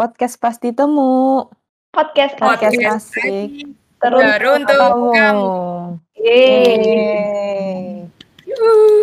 Podcast 0.00 0.40
Pasti 0.40 0.72
Temu. 0.72 1.44
Podcast 1.92 2.40
Podcast 2.40 2.72
asik. 2.72 3.20
asik. 3.20 3.48
Terus 4.00 4.24
Teruntuk 4.32 4.80
Kamu. 4.80 5.12
kamu. 5.12 5.52
Yeay. 6.16 8.08
Yeay. 8.48 8.96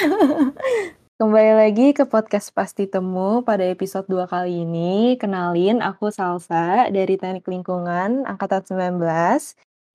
Kembali 1.20 1.52
lagi 1.52 1.92
ke 1.92 2.08
podcast 2.08 2.48
Pasti 2.56 2.88
Temu 2.88 3.44
pada 3.44 3.68
episode 3.68 4.08
2 4.08 4.24
kali 4.24 4.64
ini. 4.64 5.20
Kenalin, 5.20 5.84
aku 5.84 6.08
Salsa 6.08 6.88
dari 6.88 7.20
Teknik 7.20 7.44
Lingkungan 7.44 8.24
Angkatan 8.24 8.64
19. 8.64 9.04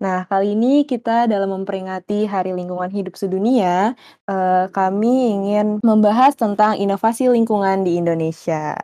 Nah, 0.06 0.30
kali 0.30 0.54
ini 0.54 0.86
kita 0.86 1.26
dalam 1.26 1.50
memperingati 1.50 2.30
Hari 2.30 2.54
Lingkungan 2.54 2.94
Hidup 2.94 3.18
Sedunia, 3.18 3.98
eh, 4.30 4.70
kami 4.70 5.34
ingin 5.34 5.82
membahas 5.82 6.38
tentang 6.38 6.78
inovasi 6.78 7.26
lingkungan 7.34 7.82
di 7.82 7.98
Indonesia. 7.98 8.78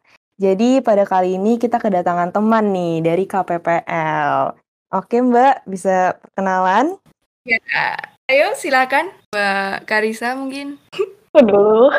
Jadi 0.43 0.83
pada 0.83 1.07
kali 1.07 1.39
ini 1.39 1.55
kita 1.55 1.79
kedatangan 1.79 2.35
teman 2.35 2.75
nih 2.75 2.99
dari 2.99 3.23
KPPL. 3.23 4.51
Oke 4.91 5.23
Mbak, 5.23 5.63
bisa 5.63 6.19
perkenalan? 6.19 6.99
Ya, 7.47 7.95
ayo 8.27 8.51
silakan 8.51 9.07
Mbak 9.31 9.87
Karisa 9.87 10.35
mungkin. 10.35 10.83
Aku 11.31 11.47
dulu. 11.47 11.95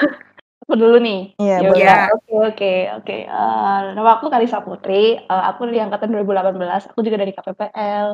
Aku 0.69 0.77
dulu 0.77 1.01
nih. 1.01 1.33
Iya, 1.41 1.57
Ya 1.65 1.69
boleh. 1.73 1.89
Oke, 2.13 2.35
oke, 2.37 2.73
oke. 3.01 3.17
Eh, 3.25 3.79
nama 3.97 4.11
aku 4.21 4.29
Karisa 4.29 4.61
Putri. 4.61 5.17
Eh, 5.17 5.43
aku 5.49 5.65
dari 5.65 5.81
angkatan 5.81 6.13
2018. 6.13 6.93
Aku 6.93 7.01
juga 7.01 7.17
dari 7.17 7.33
KPPL. 7.33 8.09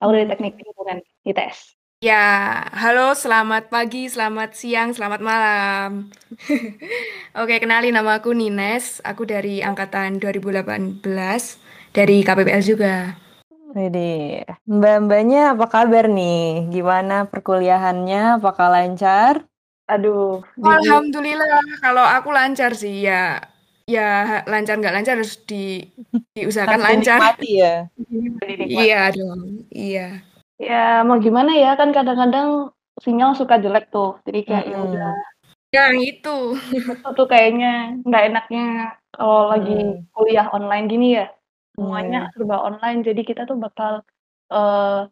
Aku 0.00 0.10
dari 0.16 0.24
Teknik 0.32 0.64
Lingkungan 0.64 1.04
ITS. 1.28 1.76
Ya, 2.04 2.60
halo, 2.76 3.16
selamat 3.16 3.72
pagi, 3.72 4.12
selamat 4.12 4.52
siang, 4.52 4.92
selamat 4.92 5.24
malam. 5.24 6.12
Oke, 7.40 7.56
kenalin 7.56 7.96
nama 7.96 8.20
aku 8.20 8.36
Nines. 8.36 9.00
Aku 9.00 9.24
dari 9.24 9.64
angkatan 9.64 10.20
2018 10.20 11.00
dari 11.96 12.20
KPPL 12.20 12.60
juga. 12.60 13.16
Wede, 13.72 14.44
mbak-mbaknya 14.68 15.56
apa 15.56 15.64
kabar 15.64 16.04
nih? 16.12 16.68
Gimana 16.68 17.24
perkuliahannya? 17.24 18.36
Apakah 18.36 18.68
lancar? 18.68 19.48
Aduh, 19.88 20.44
di 20.60 20.68
Alhamdulillah, 20.68 21.80
kalau 21.80 22.04
aku 22.04 22.28
lancar 22.36 22.76
sih 22.76 23.08
ya. 23.08 23.40
Ya 23.88 24.44
lancar 24.44 24.76
nggak 24.76 24.92
lancar 24.92 25.16
harus 25.16 25.40
di 25.40 25.88
diusahakan 26.36 26.84
Harus 26.84 26.84
lancar. 26.84 27.20
dinikmati 27.32 27.50
ya. 27.64 27.74
Iya 28.68 29.00
dong, 29.16 29.40
iya. 29.72 30.33
Ya, 30.58 31.02
mau 31.06 31.18
gimana 31.18 31.50
ya? 31.58 31.74
Kan 31.74 31.90
kadang-kadang 31.90 32.70
sinyal 33.02 33.34
suka 33.34 33.58
jelek 33.58 33.90
tuh. 33.90 34.22
Jadi 34.26 34.38
kayak 34.46 34.64
ya 34.70 34.76
Mm-mm. 34.78 34.86
udah. 34.94 35.08
Yang 35.74 35.94
itu. 36.06 36.36
Itu 36.94 37.08
tuh 37.18 37.26
kayaknya 37.26 37.98
nggak 38.06 38.22
enaknya 38.30 38.62
kalau 39.14 39.50
lagi 39.50 39.72
Hmm. 39.74 40.06
kuliah 40.14 40.46
online 40.54 40.86
gini 40.86 41.06
ya. 41.18 41.26
Semuanya 41.74 42.18
Iya. 42.26 42.30
serba 42.38 42.56
online. 42.62 42.98
Jadi 43.02 43.20
kita 43.26 43.42
tuh 43.50 43.58
bakal 43.58 43.92
eh 44.54 45.10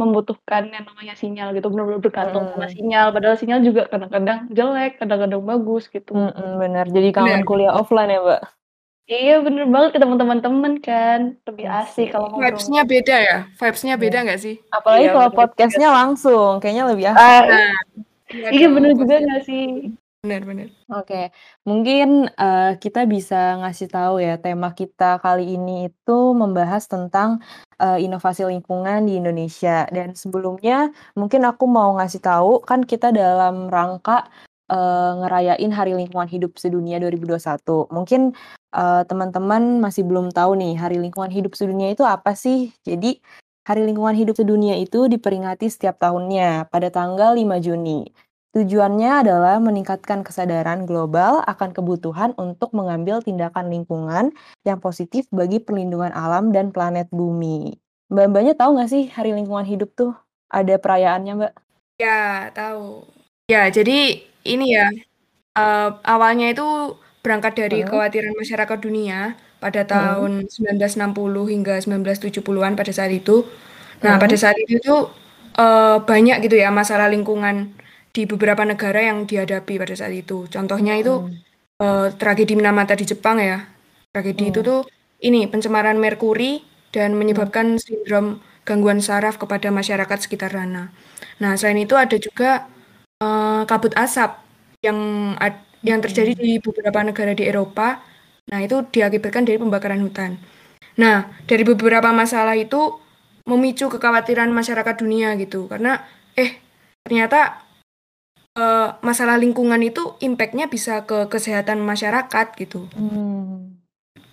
membutuhkan 0.00 0.72
yang 0.72 0.84
namanya 0.88 1.14
sinyal 1.16 1.52
gitu. 1.56 1.68
Benar-benar 1.72 2.00
bergantung 2.04 2.44
sama 2.52 2.66
Hmm. 2.68 2.74
sinyal. 2.76 3.06
Padahal 3.16 3.36
sinyal 3.40 3.60
juga 3.64 3.82
kadang-kadang 3.88 4.38
jelek, 4.52 5.00
kadang-kadang 5.00 5.42
bagus 5.44 5.88
gitu. 5.88 6.12
Mm-mm, 6.12 6.60
benar. 6.60 6.84
Jadi 6.92 7.08
kangen 7.16 7.44
kuliah 7.48 7.72
offline 7.72 8.12
ya, 8.12 8.20
Mbak? 8.20 8.40
Iya, 9.10 9.42
bener 9.42 9.66
banget 9.66 9.98
ketemu 9.98 10.14
teman-teman 10.14 10.72
kan. 10.78 11.20
Lebih 11.42 11.66
asik 11.66 12.14
kalau 12.14 12.30
ngobrol. 12.30 12.46
Vibes-nya 12.54 12.82
beda 12.86 13.16
ya? 13.18 13.38
Vibes-nya 13.58 13.94
Iya. 13.98 14.02
beda 14.02 14.18
nggak 14.24 14.40
sih? 14.40 14.54
Apalagi 14.70 15.02
Iya, 15.02 15.12
kalau 15.12 15.30
podcastnya 15.34 15.88
langsung, 15.90 16.52
kayaknya 16.62 16.84
lebih 16.86 17.06
asik. 17.10 17.20
Ah, 17.20 17.42
Nah, 18.32 18.48
iya 18.48 18.64
dong, 18.64 18.74
bener 18.80 18.90
juga 18.96 19.14
nggak 19.20 19.42
sih? 19.44 19.92
Benar-benar. 20.22 20.70
Oke, 21.02 21.34
mungkin 21.66 22.30
eh, 22.30 22.72
kita 22.78 23.04
bisa 23.10 23.58
ngasih 23.58 23.90
tahu 23.90 24.22
ya 24.22 24.38
tema 24.38 24.70
kita 24.72 25.18
kali 25.18 25.58
ini 25.58 25.90
itu 25.90 26.18
membahas 26.32 26.86
tentang 26.86 27.42
eh, 27.82 27.98
inovasi 28.06 28.46
lingkungan 28.46 29.04
di 29.04 29.18
Indonesia. 29.18 29.84
Dan 29.90 30.14
sebelumnya 30.14 30.94
mungkin 31.18 31.42
aku 31.44 31.66
mau 31.66 31.98
ngasih 31.98 32.22
tahu 32.22 32.62
kan 32.62 32.86
kita 32.86 33.10
dalam 33.10 33.66
rangka 33.66 34.30
eh, 34.72 35.12
ngerayain 35.20 35.72
Hari 35.72 35.92
Lingkungan 35.92 36.28
Hidup 36.32 36.56
Sedunia 36.56 36.96
2021. 36.96 37.92
Mungkin 37.92 38.32
eh, 38.72 39.02
teman-teman 39.04 39.84
masih 39.84 40.08
belum 40.08 40.32
tahu 40.32 40.56
nih 40.56 40.80
Hari 40.80 40.96
Lingkungan 40.96 41.28
Hidup 41.28 41.52
Sedunia 41.52 41.92
itu 41.92 42.08
apa 42.08 42.32
sih? 42.32 42.72
Jadi 42.88 43.20
Hari 43.68 43.84
Lingkungan 43.84 44.16
Hidup 44.16 44.34
Sedunia 44.34 44.74
itu 44.80 45.06
diperingati 45.06 45.68
setiap 45.68 46.00
tahunnya 46.00 46.72
pada 46.72 46.88
tanggal 46.88 47.36
5 47.36 47.60
Juni. 47.60 48.10
Tujuannya 48.52 49.24
adalah 49.24 49.56
meningkatkan 49.64 50.20
kesadaran 50.20 50.84
global 50.84 51.40
akan 51.48 51.72
kebutuhan 51.72 52.36
untuk 52.36 52.76
mengambil 52.76 53.24
tindakan 53.24 53.72
lingkungan 53.72 54.36
yang 54.68 54.76
positif 54.76 55.24
bagi 55.32 55.56
perlindungan 55.56 56.12
alam 56.12 56.52
dan 56.52 56.68
planet 56.68 57.08
bumi. 57.08 57.80
Mbak-mbaknya 58.12 58.52
tahu 58.52 58.76
nggak 58.76 58.90
sih 58.92 59.08
Hari 59.08 59.32
Lingkungan 59.32 59.64
Hidup 59.64 59.96
tuh 59.96 60.12
ada 60.52 60.76
perayaannya, 60.76 61.32
Mbak? 61.32 61.52
Ya, 61.96 62.52
tahu. 62.52 63.08
Ya, 63.50 63.66
jadi 63.74 64.22
ini 64.46 64.64
ya, 64.78 64.86
eh, 65.58 65.88
awalnya 66.06 66.46
itu 66.54 66.62
berangkat 67.24 67.54
dari 67.60 67.76
Hmm. 67.82 67.86
kekhawatiran 67.86 68.34
masyarakat 68.38 68.78
dunia 68.82 69.18
pada 69.62 69.82
Hmm. 69.82 69.90
tahun 69.94 70.32
1960 70.54 71.44
hingga 71.50 71.80
1970-an 71.82 72.74
pada 72.78 72.92
saat 72.94 73.12
itu. 73.14 73.46
Nah, 74.04 74.16
pada 74.22 74.36
saat 74.38 74.56
itu 74.62 74.78
tuh 74.82 75.00
eh, 75.58 75.98
banyak 76.10 76.36
gitu 76.48 76.56
ya 76.58 76.70
masalah 76.72 77.08
lingkungan 77.12 77.76
di 78.16 78.22
beberapa 78.30 78.62
negara 78.64 79.00
yang 79.04 79.26
dihadapi 79.30 79.74
pada 79.82 79.94
saat 79.98 80.14
itu. 80.16 80.46
Contohnya 80.54 80.94
itu 81.00 81.12
eh, 81.82 82.08
tragedi 82.20 82.54
Minamata 82.58 82.94
di 82.98 83.04
Jepang 83.08 83.38
ya. 83.42 83.66
Tragedi 84.14 84.44
itu 84.52 84.60
Hmm. 84.62 84.68
tuh 84.68 84.80
ini 85.24 85.46
pencemaran 85.50 85.98
merkuri 86.00 86.62
dan 86.94 87.16
menyebabkan 87.20 87.78
sindrom 87.80 88.40
gangguan 88.68 89.00
saraf 89.04 89.36
kepada 89.42 89.68
masyarakat 89.74 90.18
sekitar 90.24 90.52
sana. 90.54 90.92
Nah, 91.42 91.52
selain 91.58 91.80
itu 91.84 91.94
ada 91.98 92.16
juga 92.20 92.68
eh, 93.22 93.62
kabut 93.70 93.94
asap 93.94 94.42
yang 94.82 94.98
ad- 95.38 95.62
yang 95.86 96.02
terjadi 96.02 96.34
di 96.34 96.58
beberapa 96.58 96.98
negara 97.06 97.32
di 97.38 97.46
Eropa. 97.46 98.02
Nah, 98.50 98.58
itu 98.58 98.82
diakibatkan 98.90 99.46
dari 99.46 99.58
pembakaran 99.62 100.02
hutan. 100.02 100.34
Nah, 100.98 101.30
dari 101.46 101.62
beberapa 101.62 102.10
masalah 102.10 102.58
itu 102.58 102.98
memicu 103.46 103.86
kekhawatiran 103.86 104.50
masyarakat 104.50 104.94
dunia 104.98 105.38
gitu. 105.38 105.70
Karena 105.70 106.02
eh 106.34 106.58
ternyata 107.06 107.62
eh, 108.58 108.88
masalah 109.02 109.38
lingkungan 109.38 109.78
itu 109.82 110.18
impact-nya 110.18 110.66
bisa 110.66 111.06
ke 111.06 111.30
kesehatan 111.30 111.78
masyarakat 111.82 112.46
gitu. 112.58 112.90
Hmm. 112.98 113.78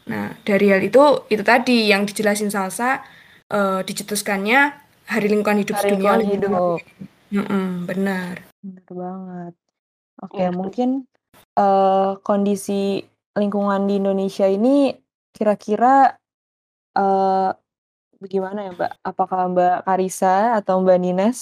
Nah, 0.09 0.33
dari 0.41 0.73
hal 0.73 0.81
itu, 0.81 1.29
itu 1.29 1.45
tadi 1.45 1.93
yang 1.93 2.09
dijelasin 2.09 2.49
Salsa, 2.49 3.05
eh, 3.53 3.81
dicetuskannya 3.85 4.73
Hari 5.05 5.27
Lingkungan 5.29 5.61
Hidup 5.61 5.77
Hari 5.77 5.81
Sedunia. 5.85 6.17
Lingkungan 6.17 6.21
Hidup. 6.33 6.81
Mm-mm, 7.29 7.85
benar. 7.85 8.48
Benar 8.59 8.91
banget. 8.91 9.53
Oke, 10.19 10.43
Iya. 10.43 10.51
mungkin 10.51 10.89
eh, 11.55 12.11
kondisi 12.23 13.03
lingkungan 13.35 13.87
di 13.87 13.99
Indonesia 13.99 14.47
ini 14.47 14.91
kira-kira 15.31 16.19
eh, 16.95 17.51
bagaimana 18.19 18.67
ya, 18.67 18.71
Mbak? 18.75 18.91
Apakah 19.03 19.47
Mbak 19.55 19.77
Karisa 19.87 20.59
atau 20.59 20.83
Mbak 20.83 20.99
Nines 20.99 21.39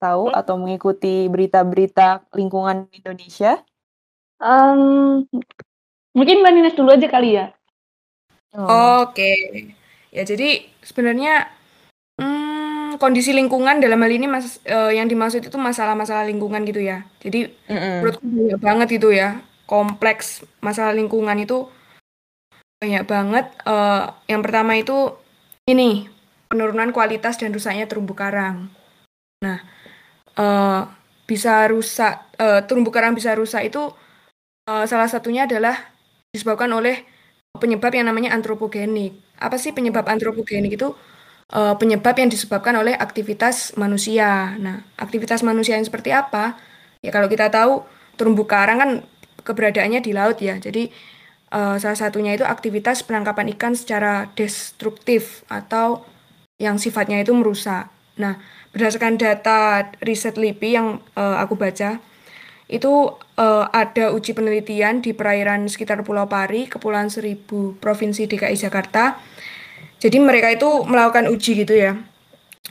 tahu 0.00 0.32
atau 0.32 0.54
mengikuti 0.56 1.28
berita-berita 1.28 2.24
lingkungan 2.32 2.88
di 2.88 3.04
Indonesia? 3.04 3.60
Em, 4.40 5.26
mungkin 6.16 6.36
Mbak 6.40 6.52
Nines 6.54 6.76
dulu 6.78 6.94
aja 6.96 7.08
kali 7.10 7.36
ya. 7.36 7.52
Oh, 8.56 9.04
Oke. 9.04 9.36
Ya, 10.08 10.24
jadi 10.24 10.64
sebenarnya 10.80 11.52
hmm, 12.16 12.57
kondisi 12.98 13.30
lingkungan 13.32 13.80
dalam 13.80 14.02
hal 14.02 14.12
ini 14.12 14.26
mas, 14.26 14.60
eh, 14.66 14.98
yang 14.98 15.06
dimaksud 15.06 15.46
itu 15.46 15.56
masalah-masalah 15.56 16.26
lingkungan 16.28 16.62
gitu 16.66 16.82
ya. 16.82 17.06
Jadi 17.22 17.48
mm-mm. 17.70 18.04
menurutku 18.04 18.26
banyak 18.26 18.60
banget 18.60 18.88
itu 19.00 19.08
ya. 19.14 19.40
Kompleks 19.68 20.42
masalah 20.60 20.92
lingkungan 20.92 21.38
itu 21.38 21.70
banyak 22.82 23.04
banget. 23.06 23.46
Eh, 23.64 24.04
yang 24.30 24.42
pertama 24.42 24.76
itu 24.76 25.14
ini 25.70 26.10
penurunan 26.48 26.90
kualitas 26.92 27.36
dan 27.40 27.54
rusaknya 27.54 27.86
terumbu 27.86 28.12
karang. 28.16 28.68
Nah, 29.44 29.58
eh, 30.36 30.80
bisa 31.28 31.68
rusak, 31.68 32.14
eh, 32.40 32.60
terumbu 32.66 32.90
karang 32.90 33.12
bisa 33.12 33.36
rusak 33.36 33.68
itu 33.68 33.92
eh, 34.68 34.84
salah 34.88 35.08
satunya 35.08 35.48
adalah 35.48 35.76
disebabkan 36.32 36.68
oleh 36.72 37.04
penyebab 37.56 37.92
yang 37.94 38.08
namanya 38.10 38.36
antropogenik. 38.36 39.16
Apa 39.40 39.56
sih 39.56 39.72
penyebab 39.72 40.04
antropogenik 40.08 40.76
itu? 40.76 40.92
Eh, 41.48 41.74
penyebab 41.80 42.12
yang 42.20 42.28
disebabkan 42.28 42.76
oleh 42.76 42.92
aktivitas 42.92 43.72
manusia. 43.80 44.52
Nah, 44.60 44.84
aktivitas 45.00 45.40
manusia 45.40 45.80
yang 45.80 45.86
seperti 45.88 46.12
apa? 46.12 46.60
Ya 47.00 47.08
kalau 47.08 47.24
kita 47.24 47.48
tahu 47.48 47.88
terumbu 48.20 48.44
karang 48.44 48.76
kan 48.76 48.90
keberadaannya 49.48 50.04
di 50.04 50.12
laut 50.12 50.36
ya. 50.44 50.60
Jadi 50.60 50.92
eh, 51.48 51.76
salah 51.80 51.96
satunya 51.96 52.36
itu 52.36 52.44
aktivitas 52.44 53.00
penangkapan 53.00 53.56
ikan 53.56 53.72
secara 53.72 54.28
destruktif 54.36 55.48
atau 55.48 56.04
yang 56.60 56.76
sifatnya 56.76 57.24
itu 57.24 57.32
merusak. 57.32 57.88
Nah, 58.20 58.36
berdasarkan 58.76 59.16
data 59.16 59.88
riset 60.04 60.36
LIPI 60.36 60.70
yang 60.76 61.00
eh, 61.16 61.36
aku 61.40 61.56
baca, 61.56 61.96
itu 62.68 63.16
uh, 63.40 63.64
ada 63.72 64.12
uji 64.12 64.36
penelitian 64.36 65.00
di 65.00 65.16
perairan 65.16 65.64
sekitar 65.72 66.04
Pulau 66.04 66.28
Pari, 66.28 66.68
Kepulauan 66.68 67.08
Seribu, 67.08 67.72
Provinsi 67.80 68.28
DKI 68.28 68.60
Jakarta. 68.60 69.16
Jadi 69.98 70.16
mereka 70.22 70.54
itu 70.54 70.86
melakukan 70.86 71.26
uji 71.26 71.66
gitu 71.66 71.74
ya. 71.74 71.98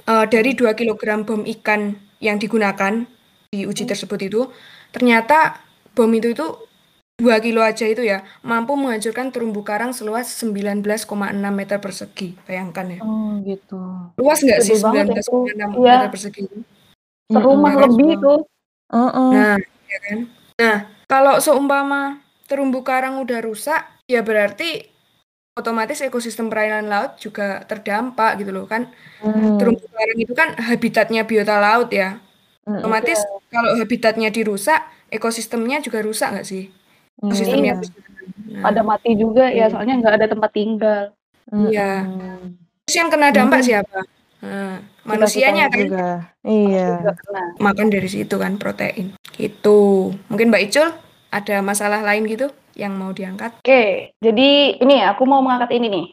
Uh, 0.07 0.24
dari 0.29 0.56
2 0.56 0.71
kg 0.77 1.27
bom 1.27 1.44
ikan 1.59 1.95
yang 2.24 2.39
digunakan 2.39 3.03
di 3.51 3.68
uji 3.68 3.83
tersebut 3.83 4.19
itu, 4.24 4.41
ternyata 4.95 5.59
bom 5.91 6.07
itu 6.15 6.31
itu 6.31 6.45
2 7.18 7.33
kilo 7.41 7.65
aja 7.65 7.89
itu 7.89 8.06
ya, 8.06 8.21
mampu 8.45 8.77
menghancurkan 8.77 9.33
terumbu 9.33 9.65
karang 9.65 9.89
seluas 9.89 10.29
19,6 10.38 10.85
meter 11.50 11.77
persegi. 11.81 12.38
Bayangkan 12.45 12.85
ya. 12.94 13.00
Oh, 13.01 13.41
gitu. 13.41 13.81
Luas 14.21 14.39
nggak 14.45 14.62
sih 14.62 14.77
19,6 14.77 15.57
ya. 15.57 15.65
meter 15.68 16.09
persegi? 16.13 16.45
Serumah 17.27 17.73
hmm, 17.73 17.83
lebih 17.89 18.07
itu. 18.21 18.33
Uh 18.88 19.00
-uh. 19.09 19.30
Nah, 19.33 19.56
ya 19.89 20.00
kan? 20.00 20.19
Nah, 20.62 20.77
kalau 21.09 21.41
seumpama 21.44 22.21
terumbu 22.47 22.85
karang 22.85 23.19
udah 23.19 23.44
rusak, 23.44 23.81
ya 24.07 24.23
berarti 24.23 24.96
otomatis 25.57 25.98
ekosistem 26.06 26.48
perairan 26.48 26.86
laut 26.86 27.18
juga 27.18 27.65
terdampak 27.65 28.38
gitu 28.39 28.54
loh 28.54 28.69
kan. 28.69 28.94
Hmm. 29.19 29.57
Terumbu 29.57 29.83
karang 29.89 30.19
itu 30.21 30.33
kan 30.38 30.54
habitatnya 30.54 31.25
biota 31.25 31.57
laut 31.57 31.89
ya. 31.89 32.21
Hmm, 32.63 32.83
otomatis 32.83 33.18
iya. 33.18 33.50
kalau 33.50 33.71
habitatnya 33.81 34.30
dirusak, 34.30 34.86
ekosistemnya 35.09 35.81
juga 35.81 36.06
rusak 36.06 36.38
nggak 36.38 36.48
sih? 36.48 36.69
Ekosistemnya 37.25 37.81
iya. 37.81 38.06
Nah. 38.48 38.63
Pada 38.69 38.81
mati 38.86 39.12
juga 39.18 39.50
ya, 39.50 39.65
iya. 39.65 39.74
soalnya 39.74 39.98
nggak 39.98 40.13
ada 40.21 40.27
tempat 40.30 40.51
tinggal. 40.54 41.01
Iya. 41.50 42.06
Terus 42.86 42.95
yang 42.95 43.09
kena 43.09 43.33
dampak 43.33 43.59
hmm. 43.63 43.68
siapa? 43.68 44.00
Nah, 44.38 44.77
manusianya 45.07 45.65
kan 45.71 45.80
juga. 45.81 46.09
Iya. 46.45 47.15
Makan 47.57 47.88
dari 47.89 48.09
situ 48.12 48.36
kan 48.38 48.62
protein. 48.62 49.18
Gitu. 49.33 50.13
Mungkin 50.30 50.54
Mbak 50.54 50.63
Icul 50.69 50.88
ada 51.33 51.56
masalah 51.65 52.06
lain 52.06 52.24
gitu 52.30 52.54
yang 52.77 52.94
mau 52.94 53.09
diangkat? 53.09 53.57
Oke, 53.57 54.13
jadi 54.21 54.77
ini 54.77 55.01
aku 55.01 55.25
mau 55.25 55.41
mengangkat 55.41 55.74
ini 55.74 55.88
nih. 55.89 56.07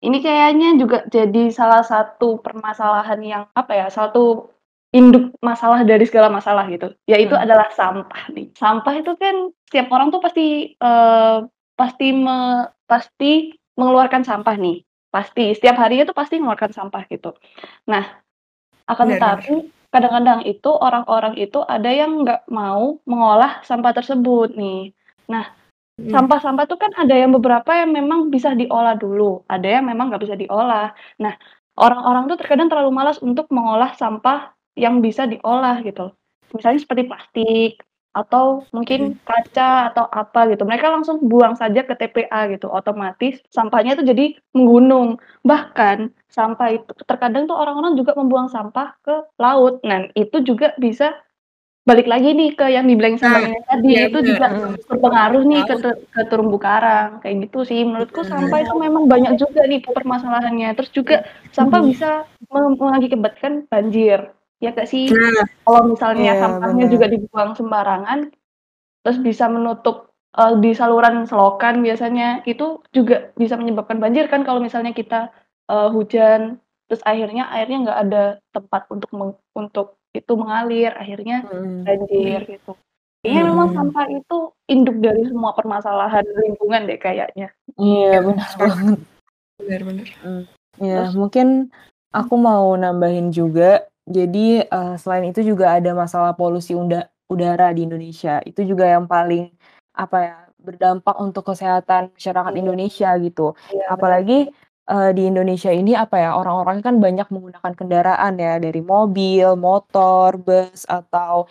Ini 0.00 0.16
kayaknya 0.20 0.68
juga 0.76 1.04
jadi 1.08 1.48
salah 1.52 1.80
satu 1.80 2.40
permasalahan 2.40 3.20
yang 3.24 3.42
apa 3.56 3.72
ya? 3.72 3.86
Satu 3.88 4.52
induk 4.92 5.32
masalah 5.40 5.80
dari 5.88 6.04
segala 6.04 6.28
masalah 6.28 6.68
gitu, 6.68 6.92
yaitu 7.08 7.32
hmm. 7.32 7.44
adalah 7.44 7.72
sampah 7.72 8.28
nih. 8.32 8.52
Sampah 8.52 8.94
itu 9.00 9.12
kan 9.16 9.52
setiap 9.68 9.88
orang 9.92 10.12
tuh 10.12 10.20
pasti 10.20 10.76
uh, 10.84 11.48
pasti 11.76 12.12
me, 12.12 12.68
pasti 12.84 13.56
mengeluarkan 13.80 14.20
sampah 14.24 14.56
nih. 14.60 14.84
Pasti 15.10 15.56
setiap 15.56 15.80
harinya 15.80 16.12
tuh 16.12 16.16
pasti 16.16 16.36
mengeluarkan 16.36 16.76
sampah 16.76 17.02
gitu. 17.08 17.32
Nah, 17.88 18.04
akan 18.84 19.06
tetapi 19.16 19.52
kadang-kadang 19.90 20.44
itu 20.44 20.70
orang-orang 20.70 21.34
itu 21.40 21.60
ada 21.64 21.88
yang 21.88 22.22
nggak 22.24 22.46
mau 22.52 23.00
mengolah 23.08 23.64
sampah 23.64 23.96
tersebut 23.96 24.52
nih. 24.52 24.92
Nah. 25.32 25.56
Sampah-sampah 26.08 26.64
tuh 26.64 26.78
kan 26.80 26.92
ada 26.96 27.12
yang 27.12 27.36
beberapa 27.36 27.70
yang 27.76 27.92
memang 27.92 28.32
bisa 28.32 28.56
diolah 28.56 28.96
dulu, 28.96 29.44
ada 29.50 29.68
yang 29.68 29.84
memang 29.84 30.08
nggak 30.08 30.22
bisa 30.24 30.36
diolah. 30.40 30.96
Nah, 31.20 31.34
orang-orang 31.76 32.30
tuh 32.30 32.38
terkadang 32.40 32.72
terlalu 32.72 32.90
malas 32.94 33.20
untuk 33.20 33.50
mengolah 33.52 33.92
sampah 34.00 34.56
yang 34.78 35.04
bisa 35.04 35.28
diolah 35.28 35.84
gitu. 35.84 36.14
Misalnya 36.56 36.80
seperti 36.80 37.02
plastik 37.06 37.72
atau 38.10 38.66
mungkin 38.74 39.14
hmm. 39.14 39.22
kaca 39.22 39.94
atau 39.94 40.06
apa 40.10 40.50
gitu. 40.50 40.66
Mereka 40.66 40.90
langsung 40.90 41.22
buang 41.30 41.54
saja 41.54 41.86
ke 41.86 41.94
TPA 41.94 42.50
gitu. 42.50 42.66
Otomatis 42.66 43.38
sampahnya 43.54 43.94
itu 43.94 44.02
jadi 44.02 44.34
menggunung. 44.56 45.22
Bahkan 45.46 46.10
sampah 46.26 46.68
itu 46.74 46.90
terkadang 47.06 47.46
tuh 47.46 47.54
orang-orang 47.54 47.94
juga 47.94 48.18
membuang 48.18 48.50
sampah 48.50 48.98
ke 49.06 49.14
laut. 49.38 49.78
Nah, 49.86 50.10
itu 50.18 50.42
juga 50.42 50.74
bisa 50.78 51.14
balik 51.88 52.06
lagi 52.06 52.36
nih 52.36 52.52
ke 52.52 52.66
yang 52.68 52.84
dibilang 52.84 53.16
sama 53.16 53.40
nah, 53.40 53.64
tadi 53.64 53.96
iya, 53.96 54.12
itu 54.12 54.20
juga 54.20 54.52
hmm. 54.52 54.84
berpengaruh 54.84 55.42
nih 55.48 55.62
ke, 55.64 55.74
ke 56.12 56.20
terumbu 56.28 56.60
karang 56.60 57.24
kayak 57.24 57.48
gitu 57.48 57.64
sih. 57.64 57.80
Menurutku 57.82 58.20
sampah 58.20 58.60
itu 58.60 58.74
memang 58.76 59.08
banyak 59.08 59.40
juga 59.40 59.64
nih 59.64 59.80
permasalahannya. 59.80 60.76
Terus 60.76 60.90
juga 60.92 61.16
sampah 61.56 61.80
bisa 61.80 62.28
mengakibatkan 62.52 63.64
banjir. 63.72 64.28
Ya 64.60 64.76
gak 64.76 64.92
sih? 64.92 65.08
Nah, 65.08 65.48
kalau 65.64 65.88
misalnya 65.88 66.36
yeah, 66.36 66.40
sampahnya 66.44 66.84
bener. 66.84 66.92
juga 66.92 67.06
dibuang 67.08 67.56
sembarangan, 67.56 68.28
terus 69.00 69.18
bisa 69.24 69.48
menutup 69.48 70.12
uh, 70.36 70.52
di 70.60 70.76
saluran 70.76 71.24
selokan 71.24 71.80
biasanya, 71.80 72.44
itu 72.44 72.84
juga 72.92 73.32
bisa 73.40 73.56
menyebabkan 73.56 73.96
banjir 73.96 74.28
kan 74.28 74.44
kalau 74.44 74.60
misalnya 74.60 74.92
kita 74.92 75.32
uh, 75.72 75.88
hujan, 75.88 76.60
terus 76.92 77.00
akhirnya 77.08 77.48
airnya 77.56 77.88
nggak 77.88 77.98
ada 78.04 78.22
tempat 78.52 78.84
untuk 78.92 79.08
meng 79.16 79.32
untuk 79.56 79.96
itu 80.10 80.32
mengalir, 80.34 80.90
akhirnya 80.94 81.46
hmm. 81.46 81.86
banjir 81.86 82.40
gitu. 82.46 82.72
Kayaknya 83.20 83.42
hmm. 83.44 83.50
memang 83.52 83.68
sampah 83.76 84.06
itu 84.08 84.38
induk 84.66 84.96
dari 84.98 85.22
semua 85.28 85.52
permasalahan 85.52 86.24
lingkungan 86.24 86.88
deh 86.88 86.98
kayaknya. 86.98 87.48
Iya, 87.76 88.24
benar 88.24 88.50
banget. 88.56 88.98
Benar-benar. 89.60 90.08
Hmm. 90.24 90.44
Ya, 90.80 91.12
mungkin 91.12 91.68
aku 92.10 92.34
mau 92.40 92.72
nambahin 92.74 93.30
juga 93.30 93.84
jadi, 94.08 94.66
uh, 94.72 94.96
selain 94.96 95.30
itu 95.30 95.44
juga 95.44 95.76
ada 95.78 95.92
masalah 95.92 96.34
polusi 96.34 96.72
unda 96.74 97.12
udara 97.30 97.70
di 97.70 97.86
Indonesia. 97.86 98.42
Itu 98.42 98.66
juga 98.66 98.88
yang 98.88 99.06
paling, 99.06 99.52
apa 99.94 100.18
ya, 100.18 100.36
berdampak 100.58 101.16
untuk 101.20 101.46
kesehatan 101.52 102.10
masyarakat 102.16 102.52
iya. 102.56 102.60
Indonesia 102.64 103.10
gitu. 103.20 103.46
Iya, 103.70 103.86
Apalagi, 103.92 104.50
uh, 104.90 105.14
di 105.14 105.30
Indonesia 105.30 105.70
ini, 105.70 105.94
apa 105.94 106.18
ya, 106.18 106.34
orang-orang 106.34 106.82
kan 106.82 106.98
banyak 106.98 107.30
menggunakan 107.30 107.72
kendaraan 107.78 108.34
ya, 108.42 108.58
dari 108.58 108.82
mobil, 108.82 109.54
motor, 109.54 110.34
bus, 110.36 110.82
atau 110.90 111.46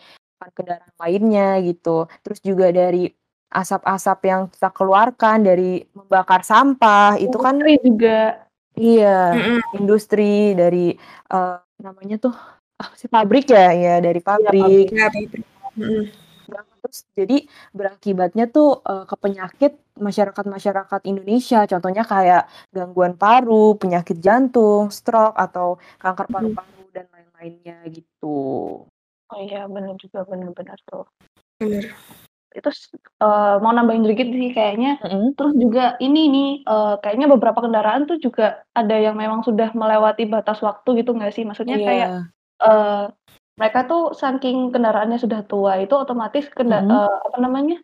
kendaraan 0.51 0.91
lainnya 0.99 1.63
gitu. 1.63 2.05
Terus 2.21 2.39
juga 2.43 2.75
dari 2.75 3.07
asap-asap 3.49 4.19
yang 4.27 4.41
kita 4.51 4.69
keluarkan 4.75 5.47
dari 5.47 5.81
membakar 5.95 6.43
sampah, 6.43 7.15
itu 7.17 7.37
kan 7.39 7.63
juga. 7.79 8.45
Iya, 8.79 9.35
industri 9.75 10.55
dari, 10.55 10.95
uh, 11.31 11.59
namanya 11.79 12.15
tuh, 12.19 12.35
apa 12.79 12.95
sih, 12.95 13.11
pabrik 13.11 13.51
ya? 13.51 13.75
Ya 13.75 13.95
dari 13.99 14.21
Iya, 14.23 14.27
pabrik. 14.27 14.87
Iya, 14.91 15.07
pabrik. 15.07 16.28
Terus 16.57 16.97
jadi 17.13 17.37
berakibatnya 17.71 18.45
tuh, 18.49 18.81
uh, 18.83 19.05
ke 19.05 19.15
penyakit 19.19 19.73
masyarakat-masyarakat 19.99 21.01
Indonesia, 21.05 21.67
contohnya 21.67 22.03
kayak 22.07 22.47
gangguan 22.71 23.13
paru, 23.19 23.75
penyakit 23.75 24.17
jantung, 24.23 24.89
stroke, 24.89 25.35
atau 25.35 25.77
kanker 25.99 26.27
paru-paru 26.31 26.83
dan 26.95 27.05
lain-lainnya 27.13 27.77
gitu. 27.91 28.37
Oh 29.29 29.39
iya, 29.39 29.69
benar 29.69 29.93
juga, 30.01 30.25
benar-benar 30.25 30.79
tuh. 30.87 31.05
Benar 31.61 31.93
itu 32.49 32.69
uh, 33.21 33.61
mau 33.61 33.69
nambahin 33.69 34.01
dikit 34.09 34.29
sih 34.33 34.51
kayaknya, 34.57 34.97
-hmm. 35.05 35.37
terus 35.37 35.53
juga 35.53 35.93
ini 36.01 36.21
nih, 36.33 36.49
uh, 36.65 36.97
kayaknya 36.97 37.29
beberapa 37.29 37.61
kendaraan 37.61 38.09
tuh 38.09 38.17
juga 38.17 38.65
ada 38.73 38.95
yang 38.97 39.13
memang 39.13 39.45
sudah 39.45 39.69
melewati 39.77 40.25
batas 40.25 40.57
waktu 40.65 41.05
gitu 41.05 41.13
nggak 41.13 41.33
sih? 41.33 41.45
Maksudnya 41.45 41.77
yeah. 41.77 41.85
kayak, 41.85 42.09
uh, 42.65 43.03
mereka 43.59 43.83
tuh 43.83 44.15
saking 44.15 44.71
kendaraannya 44.71 45.19
sudah 45.19 45.43
tua 45.43 45.83
itu 45.83 45.91
otomatis 45.91 46.47
kenda 46.55 46.79
-hmm. 46.79 46.95
uh, 46.95 47.15
apa 47.27 47.37
namanya, 47.43 47.77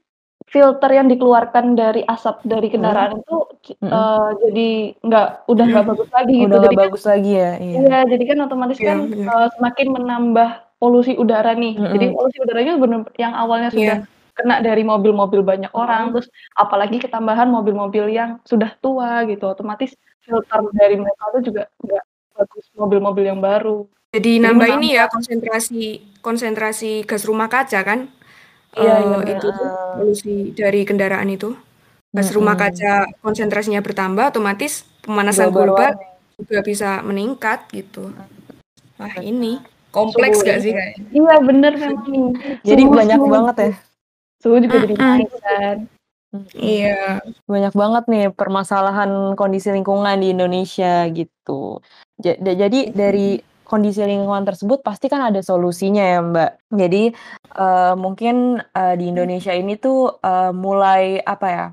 filter 0.48 0.88
yang 0.96 1.12
dikeluarkan 1.12 1.75
dari 1.75 2.08
asap 2.08 2.48
dari 2.48 2.72
kendaraan 2.72 3.20
-hmm. 3.20 3.22
itu, 3.27 3.38
-hmm. 3.84 3.91
uh, 3.91 4.29
jadi 4.39 4.70
nggak 5.03 5.27
udah 5.51 5.65
nggak 5.67 5.86
bagus 5.91 6.10
lagi 6.15 6.34
gitu. 6.39 6.48
Udah 6.48 6.60
nggak 6.63 6.82
bagus 6.88 7.03
lagi 7.03 7.32
ya? 7.36 7.51
Iya. 7.60 7.77
Iya, 7.84 8.00
jadi 8.15 8.24
kan 8.24 8.38
otomatis 8.48 8.77
yeah, 8.79 8.88
kan, 8.96 9.00
uh, 9.27 9.48
semakin 9.60 9.88
menambah 9.91 10.50
polusi 10.79 11.13
udara 11.20 11.51
nih. 11.51 11.75
-hmm. 11.75 11.91
Jadi 11.91 12.05
polusi 12.15 12.38
udaranya 12.39 12.74
bener 12.79 13.00
yang 13.20 13.34
awalnya 13.36 13.70
sudah 13.75 14.00
yeah 14.00 14.13
kena 14.36 14.60
dari 14.60 14.84
mobil-mobil 14.84 15.41
banyak 15.48 15.72
orang, 15.72 16.12
terus 16.12 16.27
apalagi 16.60 17.00
ketambahan 17.00 17.48
mobil-mobil 17.48 18.12
yang 18.12 18.44
sudah 18.44 18.75
tua 18.84 19.24
gitu, 19.32 19.48
otomatis 19.48 19.96
filter 20.20 20.60
dari 20.75 21.00
mereka 21.00 21.24
itu 21.32 21.55
juga 21.55 21.72
nggak 21.79 22.03
bagus 22.36 22.65
mobil-mobil 22.75 23.24
yang 23.32 23.39
baru. 23.39 23.88
Jadi 24.15 24.31
nambah 24.39 24.79
ini 24.79 24.95
ya 24.95 25.12
konsentrasi 25.12 26.00
konsentrasi 26.24 27.03
gas 27.03 27.27
rumah 27.27 27.51
kaca 27.51 27.84
kan? 27.84 28.07
Iya 28.75 28.95
iya, 29.03 29.17
uh, 29.19 29.24
itu 29.27 29.48
tuh 29.51 29.69
polusi 30.00 30.36
dari 30.55 30.88
kendaraan 30.88 31.27
itu. 31.27 31.51
Gas 32.15 32.31
rumah 32.31 32.55
kaca 32.55 33.12
konsentrasinya 33.19 33.84
bertambah, 33.84 34.31
otomatis 34.31 34.88
pemanasan 35.03 35.51
global 35.51 36.00
juga 36.39 36.60
bisa 36.63 37.03
meningkat 37.03 37.67
gitu. 37.75 38.15
Wah 38.95 39.19
ini 39.19 39.60
kompleks 39.91 40.43
gak 40.43 40.63
sih 40.63 40.72
kayaknya? 40.72 41.03
Iya 41.12 41.36
bener 41.43 41.74
memang. 41.75 42.36
Jadi 42.63 42.84
banyak 42.88 43.19
banget 43.19 43.55
ya? 43.60 43.72
Suhu 44.39 44.63
juga 44.63 44.77
jadi 44.84 44.95
naik 44.95 45.31
kan. 45.43 45.77
Iya. 46.55 47.19
Banyak 47.48 47.74
banget 47.75 48.03
nih 48.12 48.25
permasalahan 48.31 49.36
kondisi 49.39 49.72
lingkungan 49.72 50.19
di 50.19 50.31
Indonesia 50.31 51.07
gitu. 51.12 51.79
jadi 52.24 52.95
dari 52.95 53.54
kondisi 53.65 54.05
lingkungan 54.05 54.45
tersebut 54.45 54.86
pasti 54.86 55.10
kan 55.10 55.25
ada 55.34 55.41
solusinya 55.41 56.05
ya 56.05 56.19
Mbak. 56.22 56.51
Jadi 56.72 57.03
uh, 57.57 57.93
mungkin 57.98 58.62
uh, 58.62 58.93
di 58.95 59.10
Indonesia 59.10 59.51
ini 59.51 59.75
tuh 59.75 60.22
uh, 60.22 60.53
mulai 60.53 61.19
apa 61.25 61.48
ya? 61.50 61.67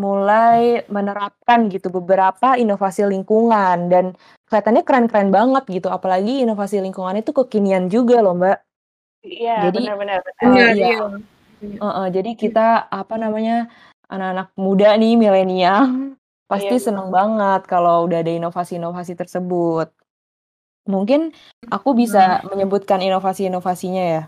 Mulai 0.00 0.88
menerapkan 0.88 1.68
gitu 1.68 1.92
beberapa 1.92 2.56
inovasi 2.56 3.04
lingkungan 3.04 3.92
dan 3.92 4.16
kelihatannya 4.48 4.82
keren-keren 4.82 5.28
banget 5.28 5.68
gitu. 5.68 5.92
Apalagi 5.92 6.42
inovasi 6.42 6.80
lingkungan 6.80 7.20
itu 7.20 7.30
kekinian 7.36 7.92
juga 7.92 8.24
loh 8.24 8.32
Mbak. 8.34 8.58
Iya, 9.22 9.70
Jadi, 9.70 9.86
benar 9.86 9.96
benar 10.00 10.18
iya. 10.50 10.68
iya. 10.74 10.98
Heeh, 11.62 12.06
jadi 12.10 12.34
kita, 12.34 12.90
apa 12.90 13.14
namanya, 13.14 13.70
anak-anak 14.10 14.50
muda 14.58 14.98
nih 14.98 15.14
milenial, 15.14 15.86
Iya, 15.86 16.50
pasti 16.50 16.74
benar. 16.74 16.86
seneng 16.90 17.08
banget 17.14 17.62
kalau 17.70 18.02
udah 18.10 18.18
ada 18.18 18.32
inovasi-inovasi 18.34 19.14
tersebut. 19.14 19.94
Mungkin 20.86 21.30
aku 21.70 21.94
bisa 21.94 22.42
Nah. 22.42 22.50
menyebutkan 22.50 22.98
inovasi-inovasinya 23.02 24.02
ya. 24.02 24.22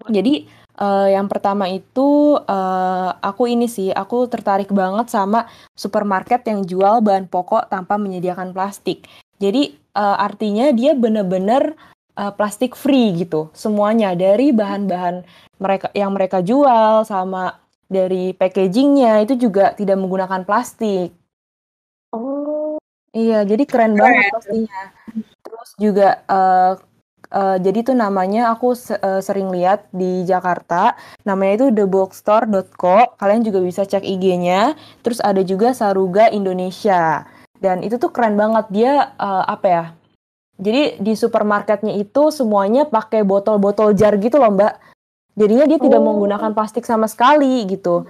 Boleh. 0.00 0.12
Jadi, 0.14 0.34
eee, 0.80 1.06
yang 1.16 1.26
pertama 1.28 1.66
itu, 1.72 2.36
eee, 2.46 3.10
aku 3.22 3.44
ini 3.50 3.66
sih, 3.70 3.90
aku 3.92 4.28
tertarik 4.30 4.70
banget 4.72 5.08
sama 5.12 5.48
supermarket 5.76 6.44
yang 6.48 6.64
jual 6.68 7.00
bahan 7.04 7.28
pokok 7.30 7.68
tanpa 7.72 7.96
menyediakan 8.00 8.52
plastik. 8.56 9.04
Jadi, 9.40 9.74
eee, 9.76 10.16
artinya 10.20 10.72
dia 10.76 10.94
bener-bener, 10.96 11.76
eee, 12.18 12.32
plastik 12.36 12.76
free 12.78 13.16
gitu, 13.24 13.50
semuanya 13.56 14.14
dari 14.18 14.52
bahan-bahan 14.54 15.24
mereka 15.62 15.88
yang 15.96 16.12
mereka 16.16 16.40
jual, 16.44 17.04
sama 17.08 17.58
dari 17.88 18.32
packaging-nya 18.36 19.24
itu 19.26 19.34
juga 19.50 19.72
tidak 19.78 19.96
menggunakan 20.00 20.44
plastik. 20.48 21.12
Oh. 22.14 22.78
Iya, 23.16 23.44
jadi 23.48 23.64
keren 23.68 23.94
Keren. 23.96 24.00
banget 24.00 24.26
pastinya. 24.32 24.80
Juga, 25.78 26.20
eee 26.26 26.72
eee, 27.30 27.56
jadi 27.62 27.78
tuh 27.86 27.96
namanya 27.96 28.50
aku 28.52 28.74
se 28.74 28.98
eee, 28.98 29.20
sering 29.22 29.48
lihat 29.54 29.86
di 29.94 30.26
Jakarta, 30.26 30.98
namanya 31.22 31.62
itu 31.62 31.66
thebookstore.co, 31.70 33.14
kalian 33.14 33.42
juga 33.46 33.62
bisa 33.62 33.86
cek 33.86 34.02
IG-nya, 34.02 34.74
terus 35.06 35.22
ada 35.22 35.40
juga 35.46 35.70
Saruga 35.70 36.26
Indonesia. 36.34 37.24
Dan 37.62 37.82
itu 37.86 37.98
tuh 37.98 38.10
keren 38.10 38.34
banget, 38.34 38.66
dia, 38.74 39.14
eee, 39.18 39.42
apa 39.46 39.66
ya, 39.70 39.84
jadi 40.58 40.98
di 40.98 41.14
supermarketnya 41.14 41.94
itu 41.98 42.30
semuanya 42.34 42.86
pakai 42.86 43.22
botol-botol 43.22 43.94
jar 43.94 44.14
gitu 44.18 44.38
loh, 44.42 44.50
Mbak. 44.54 44.74
Jadinya 45.38 45.64
dia 45.70 45.78
tidak 45.78 46.00
Oh. 46.02 46.06
menggunakan 46.10 46.50
plastik 46.56 46.82
sama 46.86 47.06
sekali 47.06 47.62
gitu. 47.70 48.06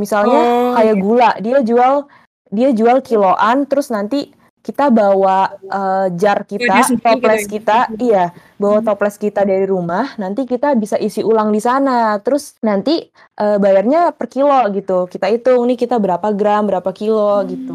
Misalnya 0.00 0.42
Oh, 0.46 0.74
kayak 0.74 0.96
iya. 0.98 1.02
gula, 1.02 1.30
dia 1.38 1.58
jual 1.62 2.06
dia 2.54 2.70
jual 2.74 2.98
kiloan, 3.02 3.66
terus 3.66 3.90
nanti 3.94 4.30
kita 4.66 4.88
bawa, 4.88 5.52
eee, 5.68 6.06
jar 6.20 6.38
kita, 6.48 6.74
gitu 6.88 7.02
toples 7.04 7.42
ya? 7.44 7.50
kita 7.54 7.78
iya, 8.00 8.24
bawa 8.56 8.78
toples 8.80 9.16
kita 9.20 9.44
dari 9.44 9.64
rumah, 9.68 10.16
nanti 10.16 10.48
kita 10.48 10.72
bisa 10.82 10.96
isi 10.96 11.20
ulang 11.20 11.52
di 11.52 11.60
sana. 11.60 12.16
Terus 12.24 12.56
nanti, 12.64 13.04
eee, 13.40 13.56
bayarnya 13.60 14.16
per 14.16 14.26
kilo 14.32 14.56
gitu, 14.72 15.04
kita 15.12 15.26
hitung 15.28 15.68
nih 15.68 15.76
kita 15.76 15.96
berapa 16.00 16.28
gram, 16.32 16.62
berapa 16.70 16.90
kilo 16.96 17.44
gitu. 17.52 17.72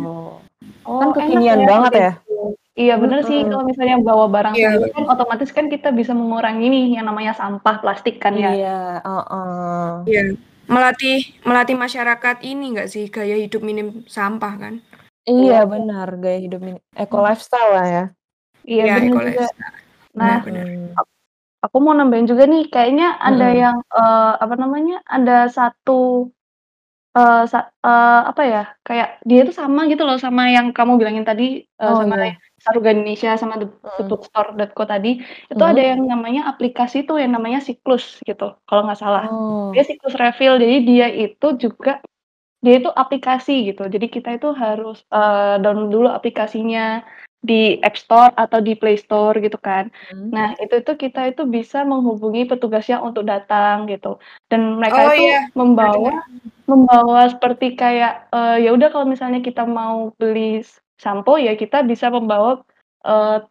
Kan 0.82 0.90
Oh, 0.90 1.02
enak 1.14 1.14
kekinian 1.30 1.60
ya 1.62 1.68
banget 1.70 1.92
kayak 1.94 2.02
ya? 2.02 2.12
gitu. 2.18 2.36
Iya 2.80 2.94
bener 2.96 3.20
sih 3.28 3.40
kalau 3.44 3.64
misalnya 3.68 3.98
bawa 4.00 4.26
barang 4.32 4.54
Iya, 4.56 4.70
sendiri 4.72 4.90
kan 4.96 5.04
otomatis 5.12 5.50
kan 5.52 5.66
kita 5.68 5.90
bisa 5.92 6.12
mengurangi 6.16 6.66
nih 6.72 6.86
yang 6.96 7.06
namanya 7.12 7.34
sampah 7.36 7.76
plastik 7.84 8.16
kan 8.24 8.34
ya. 8.40 8.56
Iya, 8.56 8.80
heeh. 9.04 9.92
Iya, 10.08 10.24
melatih 10.72 11.18
melatih 11.44 11.76
masyarakat 11.76 12.36
ini 12.48 12.66
nggak 12.74 12.88
sih, 12.88 13.06
gaya 13.12 13.36
hidup 13.36 13.62
minim 13.68 14.08
sampah 14.08 14.54
kan? 14.56 14.74
Iya 15.32 15.56
Iya. 15.56 15.70
benar, 15.72 16.08
gaya 16.22 16.38
hidup 16.44 16.60
mini 16.66 16.80
eco 17.02 17.18
Mhm. 17.18 17.26
lifestyle 17.26 17.70
lah 17.76 17.86
ya. 17.96 18.02
Iya 18.72 18.84
Iya, 18.84 18.92
bener 18.96 19.04
eco 19.06 19.20
juga. 19.26 19.42
lifestyle. 19.44 19.78
Nah, 20.20 20.36
Benar 20.36 20.40
benar. 20.46 20.68
Ak 21.00 21.08
aku 21.66 21.78
mau 21.86 21.94
nambahin 21.98 22.28
juga 22.32 22.44
nih, 22.52 22.64
kayaknya 22.74 23.06
ada 23.28 23.46
Mhm. 23.46 23.60
yang, 23.62 23.78
eee, 23.98 24.32
apa 24.44 24.56
namanya, 24.64 24.96
ada 25.16 25.34
satu, 25.58 25.94
eee, 27.18 27.42
sa 27.54 27.60
eee, 27.88 28.20
apa 28.32 28.44
ya, 28.54 28.62
kayak 28.88 29.08
dia 29.30 29.40
itu 29.46 29.54
sama 29.62 29.82
gitu 29.92 30.04
loh 30.08 30.18
sama 30.26 30.44
yang 30.56 30.68
kamu 30.78 30.94
bilangin 31.02 31.26
tadi, 31.30 31.44
eee, 31.82 31.94
Oh, 31.94 32.00
sama 32.00 32.16
iya. 32.24 32.40
Saruga 32.66 32.90
Indonesia 32.96 33.30
sama 33.42 33.56
the 33.62 33.68
Mhm. 33.84 33.92
thebookstore.co 33.98 34.84
tadi, 34.94 35.10
itu 35.54 35.64
ada 35.72 35.82
Mhm. 35.82 35.90
yang 35.92 36.02
namanya 36.14 36.42
aplikasi 36.52 36.98
tuh 37.10 37.18
yang 37.24 37.32
namanya 37.38 37.60
Siklus 37.68 38.06
gitu, 38.30 38.46
kalau 38.68 38.82
nggak 38.88 39.00
salah. 39.04 39.24
Dia 39.74 39.84
Oh. 39.84 39.86
siklus 39.90 40.16
refill, 40.24 40.56
jadi 40.64 40.76
dia 40.90 41.08
itu 41.24 41.48
juga 41.64 41.92
dia 42.66 42.74
itu 42.80 42.90
aplikasi 42.92 43.52
gitu, 43.72 43.82
jadi 43.94 44.08
kita 44.16 44.30
itu 44.38 44.48
harus, 44.64 44.96
eee, 45.16 45.62
download 45.64 45.90
dulu 45.96 46.08
aplikasinya 46.12 47.04
di 47.40 47.80
App 47.88 47.96
Store 47.96 48.32
atau 48.36 48.60
di 48.68 48.76
Play 48.80 49.00
Store 49.00 49.36
gitu 49.40 49.56
kan. 49.68 49.88
Mhm. 50.12 50.30
Nah, 50.36 50.48
itu 50.62 50.76
tuh 50.88 50.96
kita 51.04 51.20
itu 51.32 51.42
bisa 51.56 51.78
menghubungi 51.88 52.42
petugasnya 52.52 52.98
untuk 53.08 53.24
datang 53.32 53.88
gitu, 53.92 54.20
dan 54.52 54.62
mereka 54.82 55.02
Oh 55.08 55.14
itu 55.16 55.22
iya, 55.24 55.40
membawa 55.60 56.12
membawa 56.70 57.22
seperti 57.34 57.66
kayak, 57.80 58.12
eee, 58.36 58.68
ya 58.68 58.70
udah 58.76 58.88
kalau 58.94 59.08
misalnya 59.10 59.40
kita 59.42 59.64
mau 59.66 60.12
beli 60.20 60.62
sampo, 61.04 61.32
ya 61.42 61.52
kita 61.58 61.78
bisa 61.92 62.08
membawa, 62.14 62.62
eee, 63.08 63.42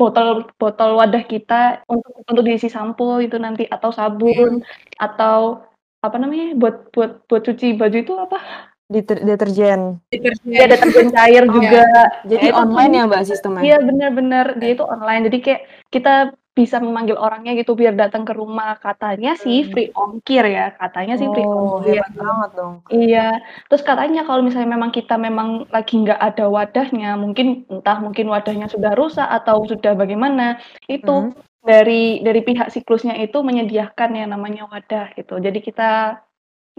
botol 0.00 0.28
botol 0.58 0.90
wadah 0.98 1.22
kita 1.32 1.84
untuk 1.86 2.12
untuk 2.26 2.42
diisi 2.48 2.66
sampo 2.72 3.22
itu 3.22 3.36
nanti, 3.38 3.62
atau 3.70 3.90
sabun, 3.94 4.58
Mhm. 4.58 4.66
atau 4.98 5.62
apa 6.04 6.16
namanya, 6.20 6.52
buat 6.54 6.92
buat 6.92 7.24
buat 7.24 7.42
cuci 7.42 7.80
baju 7.80 7.96
itu 7.96 8.12
apa? 8.14 8.38
Deter 8.84 9.24
deterjen. 9.24 9.80
Iya, 10.12 10.20
Deterjen. 10.20 10.68
deterjen 10.68 11.08
cair 11.08 11.42
Oh, 11.48 11.52
juga. 11.56 11.82
jadi 12.28 12.44
Nah, 12.44 12.50
itu 12.52 12.60
online 12.60 12.92
ya, 12.92 13.02
Mbak, 13.08 13.22
sistemnya? 13.24 13.62
iya 13.64 13.76
bener, 13.80 14.46
dia 14.60 14.68
Iya. 14.68 14.74
itu 14.76 14.84
online, 14.84 15.22
jadi 15.32 15.38
kayak 15.40 15.62
kita 15.88 16.14
bisa 16.54 16.78
memanggil 16.78 17.18
orangnya 17.18 17.58
gitu 17.58 17.74
biar 17.74 17.98
datang 17.98 18.22
ke 18.22 18.30
rumah, 18.30 18.78
katanya 18.78 19.34
sih 19.34 19.66
Mmm. 19.66 19.72
free 19.74 19.90
ongkir 19.90 20.44
ya, 20.46 20.70
katanya 20.78 21.18
sih 21.18 21.26
free 21.26 21.42
Oh, 21.42 21.82
ongkir. 21.82 21.98
hebat 21.98 22.12
banget 22.14 22.50
dong. 22.54 22.74
Iya, 22.94 23.26
terus 23.66 23.82
katanya 23.82 24.22
kalau 24.22 24.44
misalnya 24.46 24.70
memang 24.78 24.94
kita 24.94 25.18
memang 25.18 25.66
lagi 25.74 25.94
nggak 25.98 26.20
ada 26.20 26.46
wadahnya, 26.46 27.18
mungkin 27.18 27.66
entah 27.66 27.98
mungkin 27.98 28.30
wadahnya 28.30 28.70
sudah 28.70 28.94
rusak 28.94 29.26
atau 29.26 29.66
sudah 29.66 29.98
bagaimana, 29.98 30.60
itu 30.86 31.34
Mhm. 31.34 31.53
Dari 31.64 32.20
dari 32.26 32.40
pihak 32.44 32.68
Siklusnya 32.74 33.14
itu 33.24 33.38
menyediakan 33.40 34.10
yang 34.20 34.28
namanya 34.34 34.68
wadah 34.72 35.12
gitu, 35.18 35.40
jadi 35.40 35.58
kita 35.64 35.90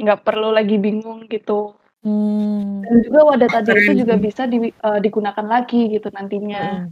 nggak 0.01 0.19
perlu 0.27 0.49
lagi 0.55 0.75
bingung 0.81 1.25
gitu. 1.31 1.75
Mmm. 2.05 2.83
Dan 2.85 2.97
juga 3.07 3.19
wadah 3.35 3.49
tadi 3.51 3.71
itu 3.81 3.91
juga 3.97 4.15
bisa 4.19 4.43
diwi 4.51 4.69
eee, 4.75 4.99
digunakan 5.05 5.47
lagi 5.47 5.89
gitu 5.93 6.07
nantinya, 6.13 6.85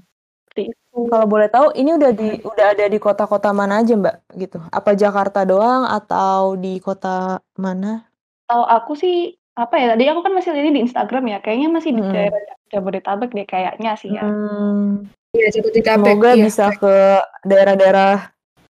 seperti 0.48 0.62
itu. 0.74 0.98
Kalau 1.12 1.28
boleh 1.30 1.50
tahu 1.52 1.68
ini 1.78 1.92
udah 2.00 2.12
di 2.16 2.30
udah 2.46 2.66
ada 2.76 2.86
di 2.90 3.00
kota-kota 3.02 3.50
mana 3.56 3.82
aja, 3.84 3.94
Mbak, 3.98 4.16
gitu? 4.42 4.58
Apa 4.74 4.92
Jakarta 4.98 5.44
doang 5.48 5.84
atau 5.90 6.56
di 6.60 6.80
kota 6.84 7.42
mana? 7.60 8.08
Setahu 8.50 8.64
aku 8.76 8.92
sih, 9.00 9.16
apa 9.56 9.74
ya, 9.80 9.86
tadi 9.96 10.04
aku 10.12 10.20
kan 10.26 10.34
masih 10.36 10.52
lihatnya 10.52 10.74
di 10.78 10.84
Instagram 10.84 11.24
ya, 11.32 11.38
kayaknya 11.44 11.68
masih 11.72 11.92
di 11.96 12.02
Mhm. 12.04 12.12
daerah 12.16 12.40
Ja 12.44 12.54
Jabodetabek 12.74 13.30
deh 13.38 13.46
kayaknya 13.48 13.92
sih 14.02 14.12
ya. 14.18 14.24
Mmm. 14.28 15.14
Iya, 15.34 15.48
Jabodetabek, 15.50 16.14
Semoga 16.14 16.32
iya. 16.38 16.44
bisa 16.46 16.66
ke 16.78 16.94
daerah-daerah 17.42 18.14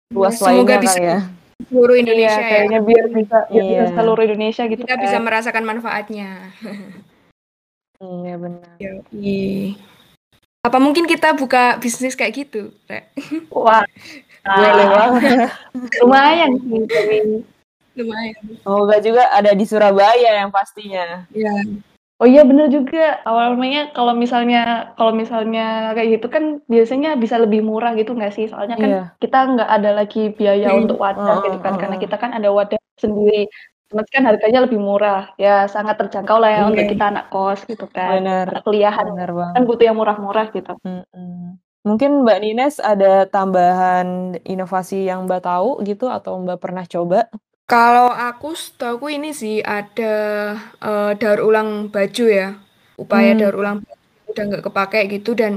Iya, 0.10 0.16
luas 0.18 0.34
semoga 0.42 0.58
lainnya 0.58 0.78
bisa 0.82 0.98
ya. 0.98 1.18
seluruh 1.70 1.94
Iya, 1.94 2.02
Indonesia 2.02 2.42
ya. 2.42 2.50
kayaknya 2.50 2.80
biar 2.82 3.06
bisa 3.14 3.38
biar 3.46 3.66
bisa 3.70 3.84
Iya. 3.86 3.94
seluruh 3.94 4.24
Indonesia 4.26 4.64
gitu 4.66 4.82
Kita 4.82 4.96
bisa 4.98 5.18
kan. 5.22 5.24
merasakan 5.26 5.64
manfaatnya. 5.64 6.30
Iya, 7.98 8.38
benar. 8.38 8.78
Yoi. 8.78 9.74
Apa 10.62 10.78
mungkin 10.78 11.10
kita 11.10 11.34
buka 11.34 11.82
bisnis 11.82 12.14
kayak 12.14 12.46
gitu, 12.46 12.70
Rek? 12.86 13.10
Wah. 13.50 13.82
Boleh 14.46 14.86
banget. 14.86 15.50
Lumayan 16.06 16.62
sih 16.62 17.42
Lumayan. 17.98 18.38
Semoga 18.62 19.02
juga 19.02 19.34
ada 19.34 19.50
di 19.58 19.66
Surabaya 19.66 20.30
yang 20.30 20.54
pastinya. 20.54 21.26
Iya. 21.34 21.82
Oh 22.22 22.26
iya 22.32 22.42
bener 22.50 22.66
juga, 22.76 22.98
awalnya 23.30 23.80
kalau 23.96 24.14
misalnya 24.24 24.58
kalau 24.98 25.14
misalnya 25.22 25.62
kayak 25.94 26.10
gitu 26.18 26.28
kan 26.36 26.44
biasanya 26.74 27.10
bisa 27.24 27.36
lebih 27.44 27.60
murah 27.70 27.92
gitu 28.00 28.10
nggak 28.18 28.32
sih? 28.36 28.46
Soalnya 28.52 28.76
kan 28.84 28.92
Iya. 28.92 29.02
kita 29.22 29.38
nggak 29.54 29.70
ada 29.76 29.90
lagi 29.98 30.20
biaya 30.38 30.68
Mhm. 30.74 30.78
untuk 30.82 30.98
wadah 31.06 31.36
gitu 31.46 31.58
Heeh 31.58 31.62
kan, 31.66 31.74
karena 31.82 31.96
heeh. 31.96 32.02
kita 32.04 32.16
kan 32.24 32.32
ada 32.38 32.50
wadah 32.58 32.80
sendiri, 33.04 33.34
otomatis 33.86 34.12
kan 34.18 34.24
harganya 34.30 34.60
lebih 34.66 34.80
murah, 34.88 35.18
ya 35.44 35.50
sangat 35.74 35.96
terjangkau 36.02 36.38
lah 36.42 36.50
ya 36.58 36.62
untuk 36.70 36.86
Iya. 36.86 36.92
kita 36.92 37.04
anak 37.14 37.26
kos 37.32 37.60
gitu 37.70 37.86
kan, 37.98 38.18
Bener, 38.18 38.48
anak 38.50 38.62
kuliahan 38.66 39.08
bener 39.14 39.30
kan 39.54 39.62
banget. 39.62 39.68
butuh 39.70 39.86
yang 39.88 39.98
murah-murah 40.02 40.46
gitu. 40.58 40.78
Mhm. 40.86 41.58
Mungkin 41.88 42.12
Mbak 42.28 42.38
Nines 42.44 42.76
ada 42.84 43.24
tambahan 43.32 44.36
inovasi 44.44 45.08
yang 45.08 45.24
Mbak 45.26 45.42
tahu 45.48 45.70
gitu 45.88 46.12
atau 46.12 46.36
Mbak 46.44 46.60
pernah 46.60 46.84
coba? 46.84 47.32
Kalau 47.70 48.08
aku 48.08 48.56
setahuku 48.56 49.08
ini 49.20 49.28
sih 49.36 49.60
ada, 49.60 50.04
eee, 50.80 51.12
daur 51.20 51.40
ulang 51.52 51.70
baju 51.92 52.24
ya, 52.40 52.46
upaya 52.96 53.36
Mmm. 53.36 53.40
daur 53.40 53.56
ulang 53.60 53.78
baju 53.84 54.00
udah 54.32 54.44
nggak 54.48 54.64
kepakai 54.72 55.02
gitu 55.12 55.30
dan, 55.36 55.54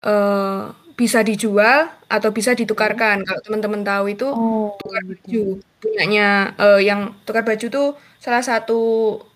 eee, 0.00 0.72
bisa 1.00 1.20
dijual 1.28 1.92
atau 2.08 2.30
bisa 2.32 2.52
ditukarkan. 2.60 3.16
Kalau 3.28 3.40
teman-teman 3.44 3.82
tahu 3.84 4.04
itu 4.16 4.26
Oh, 4.30 4.78
tukar 4.80 5.02
gitu. 5.24 5.28
baju, 5.28 5.60
punyanya, 5.80 6.22
eee, 6.60 6.78
yang 6.88 7.00
tukar 7.28 7.44
baju 7.48 7.66
tuh 7.76 7.86
salah 8.24 8.40
satu 8.50 8.72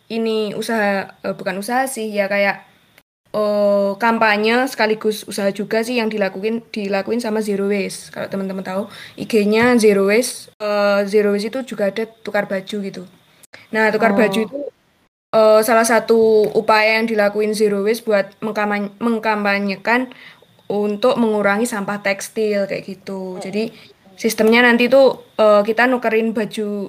ini 0.08 0.56
usaha, 0.56 1.12
eee, 1.25 1.35
bukan 1.37 1.56
usaha 1.61 1.85
sih, 1.85 2.08
ya 2.16 2.25
kayak, 2.32 2.64
eee, 3.37 3.90
kampanye 4.00 4.64
sekaligus 4.64 5.28
usaha 5.28 5.52
juga 5.52 5.85
sih 5.85 6.00
yang 6.00 6.09
dilakuin 6.09 6.64
dilakuin 6.73 7.21
sama 7.21 7.45
Zero 7.45 7.69
Waste. 7.69 8.09
Kalau 8.16 8.33
teman-teman 8.33 8.64
tahu 8.64 8.83
IG-nya 9.21 9.76
Zero 9.76 10.09
Waste, 10.09 10.57
eee, 10.57 11.05
Zero 11.05 11.37
Waste 11.37 11.52
itu 11.52 11.76
juga 11.76 11.93
ada 11.93 12.09
tukar 12.25 12.49
baju 12.49 12.76
gitu. 12.81 13.05
Nah, 13.76 13.93
tukar 13.93 14.16
baju 14.16 14.40
Oh. 14.40 14.47
itu, 14.49 14.61
eee, 15.37 15.61
salah 15.62 15.85
satu 15.85 16.49
upaya 16.57 16.97
yang 16.97 17.07
dilakuin 17.07 17.52
Zero 17.52 17.85
Waste 17.85 18.09
buat 18.09 18.33
mengkampanyekan 18.99 20.09
untuk 20.66 21.14
mengurangi 21.21 21.69
sampah 21.69 22.00
tekstil 22.00 22.64
kayak 22.66 22.85
gitu. 22.88 23.37
Jadi. 23.45 23.93
Sistemnya 24.16 24.64
nanti 24.64 24.88
tuh 24.88 25.28
uh, 25.37 25.61
kita 25.61 25.85
nukerin 25.85 26.33
baju 26.33 26.88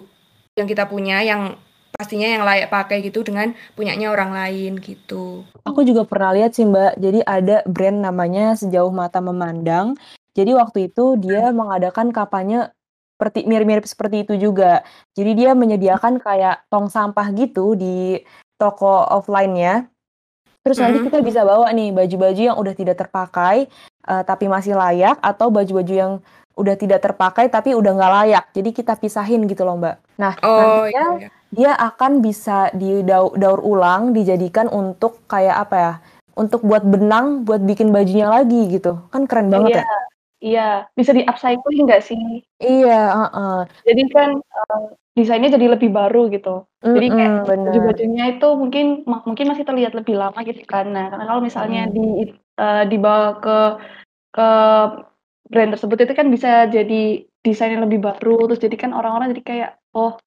yang 0.55 0.63
kita 0.63 0.87
punya 0.87 1.19
yang 1.27 1.59
pastinya 1.95 2.27
yang 2.27 2.43
layak 2.43 2.69
pakai 2.69 3.01
gitu 3.05 3.23
dengan 3.23 3.55
punyanya 3.77 4.11
orang 4.11 4.35
lain 4.35 4.77
gitu. 4.81 5.47
Aku 5.63 5.81
juga 5.87 6.03
pernah 6.03 6.35
lihat 6.35 6.53
sih 6.53 6.67
Mbak, 6.67 6.99
jadi 6.99 7.19
ada 7.23 7.57
brand 7.65 7.99
namanya 8.03 8.53
Sejauh 8.59 8.91
Mata 8.91 9.23
Memandang. 9.23 9.97
Jadi 10.37 10.53
waktu 10.53 10.93
itu 10.93 11.17
dia 11.17 11.49
mengadakan 11.49 12.13
kampanye 12.13 12.69
seperti 13.17 13.49
mirip-mirip 13.49 13.85
seperti 13.89 14.21
itu 14.21 14.37
juga. 14.37 14.85
Jadi 15.17 15.33
dia 15.33 15.57
menyediakan 15.57 16.21
kayak 16.21 16.69
tong 16.69 16.85
sampah 16.85 17.33
gitu 17.33 17.73
di 17.73 18.21
toko 18.61 19.09
offline-nya. 19.09 19.89
Terus 20.61 20.77
nanti 20.77 20.99
kita 21.01 21.25
bisa 21.25 21.41
bawa 21.41 21.73
nih 21.73 21.95
baju-baju 21.95 22.41
yang 22.53 22.57
udah 22.59 22.75
tidak 22.77 23.01
terpakai 23.01 23.71
uh, 24.05 24.21
tapi 24.21 24.45
masih 24.45 24.77
layak 24.77 25.17
atau 25.23 25.49
baju-baju 25.49 25.93
yang 25.95 26.13
udah 26.57 26.75
tidak 26.77 27.01
terpakai 27.01 27.49
tapi 27.49 27.73
udah 27.73 27.97
nggak 27.97 28.13
layak. 28.21 28.45
Jadi 28.53 28.69
kita 28.75 28.93
pisahin 29.01 29.49
gitu 29.49 29.65
loh 29.65 29.81
Mbak. 29.81 29.95
Nah 30.21 30.33
oh, 30.45 30.85
nantinya 30.85 30.91
iya, 30.91 31.05
iya. 31.25 31.29
Dia 31.53 31.73
akan 31.75 32.19
bisa 32.19 32.71
didaur 32.75 33.35
daur 33.39 33.59
ulang 33.63 34.11
dijadikan 34.11 34.67
untuk 34.67 35.23
kayak 35.29 35.67
apa 35.67 35.75
ya? 35.75 35.93
Untuk 36.37 36.61
buat 36.61 36.85
benang, 36.85 37.47
buat 37.47 37.65
bikin 37.65 37.89
bajunya 37.89 38.29
lagi 38.29 38.69
gitu. 38.69 39.01
Kan 39.09 39.25
keren 39.25 39.49
banget 39.49 39.81
iya. 39.81 39.83
ya. 39.83 39.99
Iya, 40.37 40.69
bisa 40.93 41.17
di 41.17 41.25
upcycling 41.25 41.89
nggak 41.89 42.05
sih? 42.05 42.45
Iya, 42.61 43.01
uh 43.09 43.25
-uh. 43.33 43.57
Jadi 43.81 44.03
kan 44.13 44.37
uh, 44.37 44.93
desainnya 45.17 45.57
jadi 45.57 45.73
lebih 45.73 45.89
baru 45.89 46.29
gitu. 46.29 46.69
Mm 46.77 46.85
-hmm, 46.85 46.93
jadi 46.93 47.07
kayak 47.09 47.33
baju-bajunya 47.49 48.25
itu 48.37 48.47
mungkin 48.53 48.85
mungkin 49.09 49.45
masih 49.49 49.65
terlihat 49.65 49.97
lebih 49.97 50.13
lama 50.13 50.37
gitu 50.45 50.61
kan. 50.69 50.93
Nah, 50.93 51.09
karena 51.09 51.25
kalau 51.25 51.41
misalnya 51.41 51.89
mm. 51.89 51.93
di 51.97 52.07
uh, 52.61 52.85
dibawa 52.85 53.41
ke 53.41 53.57
ke 54.37 54.49
brand 55.49 55.71
tersebut 55.73 55.97
itu 56.05 56.13
kan 56.13 56.27
bisa 56.29 56.69
jadi 56.69 57.23
desain 57.41 57.73
yang 57.73 57.87
lebih 57.87 58.03
baru 58.03 58.51
terus 58.51 58.59
jadi 58.59 58.75
kan 58.75 58.91
orang-orang 58.91 59.31
jadi 59.33 59.43
kayak 59.43 59.71
oh 59.95 60.19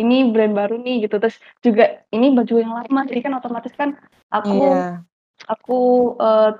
ini 0.00 0.32
brand 0.32 0.56
baru 0.56 0.80
nih 0.80 1.04
gitu 1.04 1.20
terus 1.20 1.36
juga 1.60 2.00
ini 2.10 2.32
baju 2.32 2.54
yang 2.56 2.72
lama 2.72 3.00
jadi 3.04 3.20
kan 3.20 3.32
otomatis 3.36 3.74
kan 3.76 4.00
aku 4.32 4.56
yeah. 4.64 5.04
aku 5.44 5.80
uh, 6.16 6.56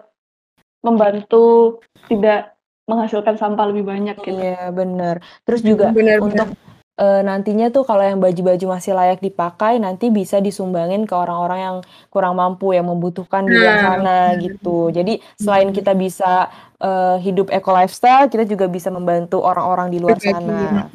membantu 0.85 1.80
tidak 2.12 2.54
menghasilkan 2.88 3.38
sampah 3.38 3.70
lebih 3.70 3.87
banyak 3.87 4.18
gitu. 4.18 4.35
Iya, 4.35 4.75
benar. 4.75 5.23
Terus 5.47 5.62
juga 5.62 5.94
bener, 5.94 6.18
untuk 6.18 6.50
bener 6.50 6.70
uh, 7.00 7.20
nantinya 7.25 7.73
tuh 7.73 7.88
kalau 7.88 8.04
yang 8.04 8.20
baju-baju 8.20 8.76
masih 8.76 8.92
layak 8.92 9.25
dipakai 9.25 9.80
nanti 9.80 10.12
bisa 10.12 10.38
disumbangin 10.38 11.09
ke 11.09 11.14
orang-orang 11.16 11.61
yang 11.61 11.76
kurang 12.12 12.37
mampu 12.37 12.76
yang 12.76 12.87
membutuhkan 12.87 13.49
di 13.49 13.56
luar 13.56 13.75
nah, 13.75 13.82
sana 13.82 14.18
gitu. 14.37 14.92
Jadi 14.92 15.18
selain 15.40 15.73
kita 15.73 15.97
bisa 15.97 16.52
uh, 16.78 17.16
hidup 17.18 17.49
eco 17.49 17.73
lifestyle, 17.73 18.28
kita 18.28 18.44
juga 18.44 18.68
bisa 18.68 18.92
membantu 18.92 19.40
orang-orang 19.40 19.88
di 19.88 19.99
luar 19.99 20.20
sana. 20.20 20.87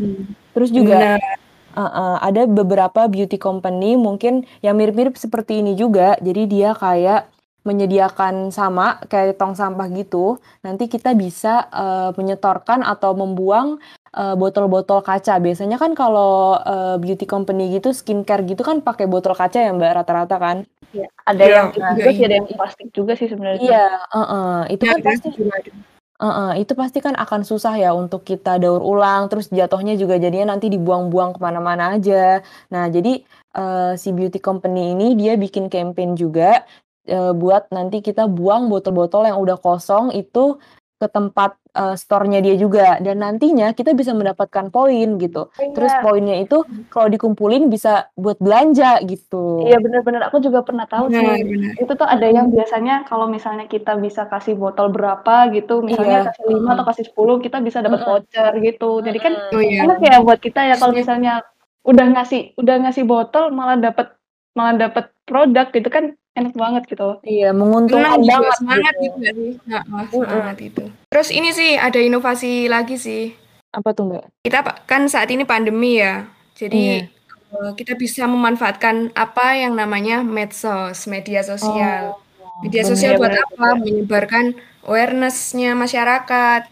Terus 0.53 0.69
juga 0.69 1.17
uh, 1.17 1.44
uh, 1.75 2.17
ada 2.23 2.47
beberapa 2.47 3.05
beauty 3.11 3.35
company 3.35 3.99
mungkin 3.99 4.47
yang 4.63 4.79
mirip-mirip 4.79 5.19
seperti 5.19 5.59
ini 5.59 5.75
juga. 5.75 6.15
Jadi 6.23 6.47
dia 6.47 6.71
kayak 6.73 7.29
menyediakan 7.65 8.53
sama 8.53 9.01
kayak 9.09 9.41
tong 9.41 9.57
sampah 9.57 9.89
gitu, 9.89 10.37
nanti 10.61 10.85
kita 10.85 11.17
bisa 11.17 11.65
uh, 11.73 12.13
menyetorkan 12.13 12.85
atau 12.85 13.17
membuang 13.17 13.81
uh, 14.13 14.37
botol-botol 14.37 15.01
kaca. 15.01 15.41
Biasanya 15.41 15.81
kan 15.81 15.97
kalau 15.97 16.61
uh, 16.61 17.01
beauty 17.01 17.25
company 17.25 17.73
gitu, 17.73 17.89
skincare 17.89 18.45
gitu 18.45 18.61
kan 18.61 18.85
pakai 18.85 19.09
botol 19.09 19.33
kaca 19.33 19.57
ya 19.57 19.73
Mbak 19.73 19.91
rata-rata 19.97 20.37
kan? 20.37 20.57
Iya, 20.93 21.09
ada 21.25 21.41
ya, 21.41 21.53
yang 21.57 21.67
juga 21.73 22.09
sih, 22.13 22.23
ada 22.29 22.35
yang 22.37 22.47
plastik 22.53 22.87
juga 22.93 23.13
sih 23.17 23.27
sebenarnya. 23.33 23.65
Iya, 23.65 23.87
uh 24.13 24.19
-uh. 24.21 24.55
itu 24.69 24.83
ya, 24.85 24.93
kan 24.95 25.01
pasti 25.01 25.29
Uh, 25.33 25.94
uh, 26.21 26.53
itu 26.55 26.73
pasti 26.77 27.03
kan 27.03 27.15
akan 27.15 27.41
susah 27.43 27.75
ya 27.75 27.91
untuk 27.91 28.23
kita 28.23 28.59
daur 28.61 28.79
ulang, 28.79 29.27
terus 29.27 29.51
jatuhnya 29.51 29.99
juga 29.99 30.15
jadinya 30.15 30.55
nanti 30.55 30.71
dibuang-buang 30.71 31.35
ke 31.35 31.39
mana-mana 31.43 31.95
aja. 31.97 32.39
Nah, 32.71 32.87
jadi 32.87 33.23
uh, 33.57 33.93
si 33.99 34.15
beauty 34.15 34.39
company 34.39 34.95
ini 34.95 35.15
dia 35.19 35.35
bikin 35.35 35.67
campaign 35.67 36.15
juga 36.15 36.63
uh, 37.09 37.33
buat 37.35 37.69
nanti 37.71 37.99
kita 37.99 38.27
buang 38.29 38.71
botol-botol 38.71 39.27
yang 39.27 39.39
udah 39.41 39.57
kosong 39.59 40.15
itu 40.15 40.59
ke 40.95 41.07
tempat, 41.11 41.59
uh, 41.75 41.95
store-nya 41.99 42.39
dia 42.39 42.55
juga 42.55 42.95
dan 43.03 43.19
nantinya 43.19 43.75
kita 43.75 43.91
bisa 43.91 44.15
mendapatkan 44.15 44.71
poin 44.71 45.19
gitu. 45.19 45.51
Iya. 45.59 45.75
Terus 45.75 45.93
poinnya 45.99 46.39
itu 46.39 46.63
kalau 46.87 47.11
dikumpulin 47.11 47.67
bisa 47.67 48.07
buat 48.15 48.39
belanja 48.39 49.03
gitu. 49.03 49.67
Iya 49.67 49.83
bener-bener 49.83 50.23
aku 50.23 50.39
juga 50.39 50.63
pernah 50.63 50.87
tahu 50.87 51.11
sih. 51.11 51.19
Bener. 51.19 51.75
Itu 51.75 51.99
tuh 51.99 52.07
ada 52.07 52.23
yang 52.23 52.47
biasanya 52.47 53.03
kalau 53.11 53.27
misalnya 53.27 53.67
kita 53.67 53.99
bisa 53.99 54.23
kasih 54.31 54.55
botol 54.55 54.87
berapa 54.87 55.51
gitu, 55.51 55.83
misalnya 55.83 56.25
iya. 56.25 56.27
kasih 56.31 56.43
5 56.63 56.73
atau 56.79 56.85
kasih 56.87 57.05
10 57.11 57.45
kita 57.45 57.57
bisa 57.59 57.77
dapat 57.83 57.99
voucher 58.07 58.51
gitu. 58.63 58.91
Jadi 59.03 59.17
kan 59.19 59.33
oh, 59.51 59.59
iya. 59.59 59.83
enak 59.83 59.99
ya 59.99 60.23
buat 60.23 60.39
kita 60.39 60.63
ya 60.71 60.75
kalau 60.79 60.95
misalnya 60.95 61.43
udah 61.85 62.05
ngasih 62.17 62.57
udah 62.57 62.75
ngasih 62.87 63.03
botol 63.05 63.53
malah 63.53 63.77
dapat 63.77 64.15
malah 64.57 64.89
dapat 64.89 65.14
produk 65.25 65.67
gitu 65.73 65.89
kan 65.89 66.13
enak 66.35 66.53
banget 66.53 66.83
gitu. 66.91 67.19
Iya, 67.25 67.55
menguntungkan 67.55 68.21
Senang 68.21 68.27
banget 68.27 68.57
semangat 68.59 68.93
gitu. 68.99 69.03
gitu 69.03 69.17
sih? 69.33 69.51
Heeh, 69.71 70.03
semangat 70.11 70.57
itu. 70.61 70.83
Terus 71.09 71.29
ini 71.31 71.49
sih 71.55 71.71
ada 71.79 71.99
inovasi 71.99 72.67
lagi 72.67 72.95
sih. 72.99 73.33
Apa 73.71 73.91
tuh, 73.91 74.07
Mbak? 74.07 74.23
Kita 74.43 74.59
kan 74.87 75.07
saat 75.11 75.31
ini 75.31 75.43
pandemi 75.43 75.99
ya. 75.99 76.27
Jadi 76.55 77.03
iya. 77.03 77.15
Eh, 77.55 77.71
kita 77.79 77.95
bisa 77.95 78.27
memanfaatkan 78.27 79.15
apa 79.15 79.55
yang 79.55 79.79
namanya 79.79 80.25
medsos, 80.25 81.07
media 81.07 81.39
sosial. 81.39 82.19
Oh, 82.19 82.59
media 82.67 82.83
sosial 82.83 83.15
buat 83.15 83.31
apa? 83.31 83.79
Menyebarkan 83.79 84.59
awareness-nya 84.83 85.71
masyarakat 85.71 86.67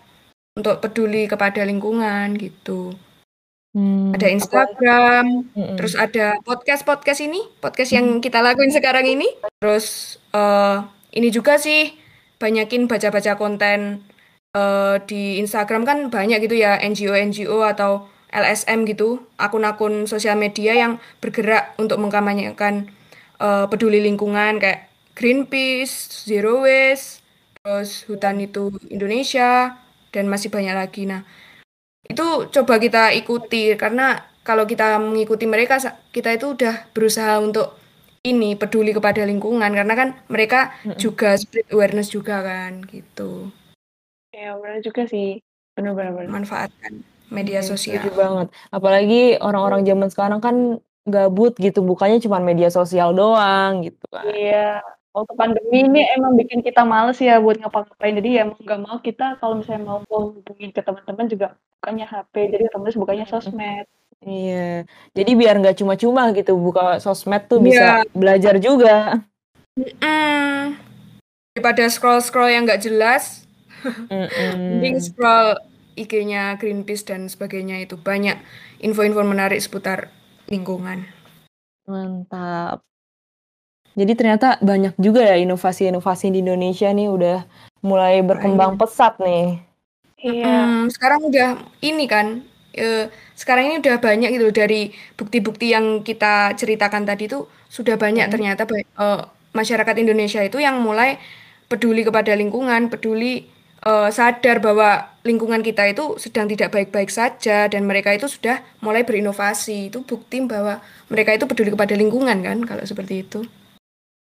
untuk 0.59 0.83
peduli 0.83 1.29
kepada 1.29 1.63
lingkungan 1.63 2.35
gitu. 2.35 2.93
Hmm, 3.73 4.13
Ada 4.13 4.29
Instagram, 4.29 5.49
apa? 5.49 5.73
terus 5.81 5.97
ada 5.97 6.37
podcast-podcast 6.45 7.25
ini, 7.25 7.41
podcast 7.57 7.89
yang 7.89 8.21
kita 8.21 8.37
lakuin 8.45 8.69
sekarang 8.69 9.09
ini. 9.09 9.25
Terus 9.57 10.17
uh, 10.29 10.85
ini 11.09 11.33
juga 11.33 11.57
sih 11.57 11.97
banyakin 12.37 12.85
baca-baca 12.85 13.33
konten 13.33 14.05
uh, 14.53 15.01
di 15.09 15.41
Instagram 15.41 15.89
kan 15.89 15.97
banyak 16.13 16.45
gitu 16.45 16.53
ya 16.53 16.77
NGO-NGO 16.85 17.65
atau 17.65 18.05
LSM 18.29 18.85
gitu, 18.85 19.25
akun-akun 19.41 20.05
sosial 20.05 20.37
media 20.37 20.77
yang 20.77 21.01
bergerak 21.17 21.73
untuk 21.81 21.97
mengkampanyekan 21.97 22.93
uh, 23.41 23.65
peduli 23.69 24.05
lingkungan 24.05 24.61
kayak 24.61 24.89
Greenpeace, 25.17 26.25
Zero 26.29 26.61
Waste, 26.65 27.25
terus 27.61 28.05
Hutan 28.05 28.37
itu 28.41 28.69
Indonesia 28.89 29.77
dan 30.13 30.29
masih 30.29 30.53
banyak 30.53 30.73
lagi. 30.77 31.05
Nah, 31.09 31.25
itu 32.07 32.27
coba 32.51 32.75
kita 32.79 33.15
ikuti 33.15 33.73
karena 33.79 34.19
kalau 34.43 34.67
kita 34.67 34.99
mengikuti 34.99 35.47
mereka 35.47 35.79
kita 36.11 36.35
itu 36.35 36.51
udah 36.51 36.91
berusaha 36.91 37.39
untuk 37.39 37.79
ini 38.23 38.55
peduli 38.55 38.95
kepada 38.95 39.23
lingkungan 39.27 39.71
karena 39.71 39.93
kan 39.95 40.09
mereka 40.31 40.75
juga 40.95 41.35
spread 41.35 41.67
awareness 41.71 42.11
juga 42.11 42.43
kan 42.43 42.83
gitu. 42.87 43.51
Ya 44.31 44.55
benar 44.59 44.79
juga 44.83 45.07
sih 45.07 45.43
benar-benar 45.75 46.27
manfaatkan 46.27 47.03
media 47.31 47.59
sosial. 47.63 47.99
Setuju 47.99 48.15
banget. 48.15 48.47
Apalagi 48.71 49.39
orang-orang 49.43 49.83
zaman 49.83 50.07
sekarang 50.11 50.39
kan 50.39 50.55
gabut 51.03 51.51
gitu, 51.59 51.83
bukannya 51.83 52.23
cuma 52.23 52.39
media 52.39 52.71
sosial 52.71 53.11
doang 53.11 53.83
gitu 53.83 54.03
kan. 54.07 54.23
Iya 54.31 54.79
waktu 55.13 55.33
pandemi 55.37 55.85
ini 55.85 56.01
emang 56.17 56.33
bikin 56.33 56.65
kita 56.65 56.81
males 56.81 57.21
ya 57.21 57.37
buat 57.37 57.61
ngapa-ngapain. 57.61 58.17
Jadi 58.17 58.29
ya 58.41 58.43
mau 58.49 58.57
nggak 58.57 58.81
mau 58.81 58.97
kita 58.99 59.37
kalau 59.37 59.61
misalnya 59.61 59.85
mau 59.85 59.99
hubungin 60.09 60.73
ke 60.73 60.81
teman-teman 60.81 61.29
juga 61.29 61.47
bukannya 61.79 62.05
HP, 62.09 62.33
jadi 62.49 62.63
otomatis 62.73 62.97
bukannya 62.97 63.25
sosmed. 63.29 63.85
Iya, 64.23 64.87
jadi 65.11 65.31
biar 65.35 65.59
nggak 65.59 65.83
cuma-cuma 65.83 66.31
gitu 66.31 66.55
buka 66.55 66.97
sosmed 67.03 67.43
tuh 67.51 67.59
bisa 67.59 68.01
yeah. 68.01 68.15
belajar 68.15 68.55
juga. 68.57 69.19
Mm. 69.75 70.79
Daripada 71.53 71.85
scroll-scroll 71.91 72.49
yang 72.49 72.63
nggak 72.65 72.81
jelas, 72.81 73.45
mending 74.09 74.97
scroll 75.03 75.59
IG-nya 75.93 76.57
Greenpeace 76.57 77.05
dan 77.05 77.29
sebagainya 77.29 77.83
itu 77.83 77.99
banyak 77.99 78.39
info-info 78.81 79.21
menarik 79.21 79.61
seputar 79.61 80.09
lingkungan. 80.49 81.05
Mantap. 81.85 82.81
Jadi 83.93 84.13
ternyata 84.17 84.57
banyak 84.57 84.97
juga 84.97 85.21
ya 85.21 85.37
inovasi-inovasi 85.37 86.33
di 86.33 86.41
Indonesia 86.41 86.89
nih 86.89 87.07
udah 87.13 87.37
mulai 87.85 88.25
berkembang 88.25 88.79
pesat 88.79 89.21
nih. 89.21 89.61
Iya. 90.23 90.55
Hmm, 90.65 90.83
sekarang 90.89 91.29
udah 91.29 91.59
ini 91.83 92.05
kan, 92.09 92.41
e, 92.73 93.11
sekarang 93.35 93.69
ini 93.69 93.75
udah 93.83 93.99
banyak 93.99 94.29
gitu 94.33 94.49
dari 94.55 94.95
bukti-bukti 95.19 95.75
yang 95.75 96.01
kita 96.01 96.55
ceritakan 96.55 97.03
tadi 97.03 97.27
tuh 97.27 97.51
sudah 97.67 97.99
banyak 97.99 98.31
hmm. 98.31 98.33
ternyata 98.33 98.63
e, 98.71 99.05
masyarakat 99.51 99.95
Indonesia 99.99 100.41
itu 100.41 100.63
yang 100.63 100.79
mulai 100.79 101.19
peduli 101.67 102.01
kepada 102.07 102.33
lingkungan, 102.33 102.87
peduli 102.87 103.45
e, 103.83 103.91
sadar 104.09 104.63
bahwa 104.63 105.11
lingkungan 105.27 105.59
kita 105.59 105.91
itu 105.91 106.15
sedang 106.17 106.47
tidak 106.47 106.71
baik-baik 106.71 107.11
saja 107.11 107.67
dan 107.67 107.83
mereka 107.83 108.15
itu 108.15 108.31
sudah 108.31 108.63
mulai 108.79 109.03
berinovasi. 109.03 109.91
Itu 109.91 110.07
bukti 110.07 110.39
bahwa 110.47 110.79
mereka 111.11 111.35
itu 111.35 111.45
peduli 111.45 111.69
kepada 111.75 111.93
lingkungan 111.99 112.41
kan 112.41 112.57
kalau 112.63 112.87
seperti 112.87 113.27
itu. 113.27 113.43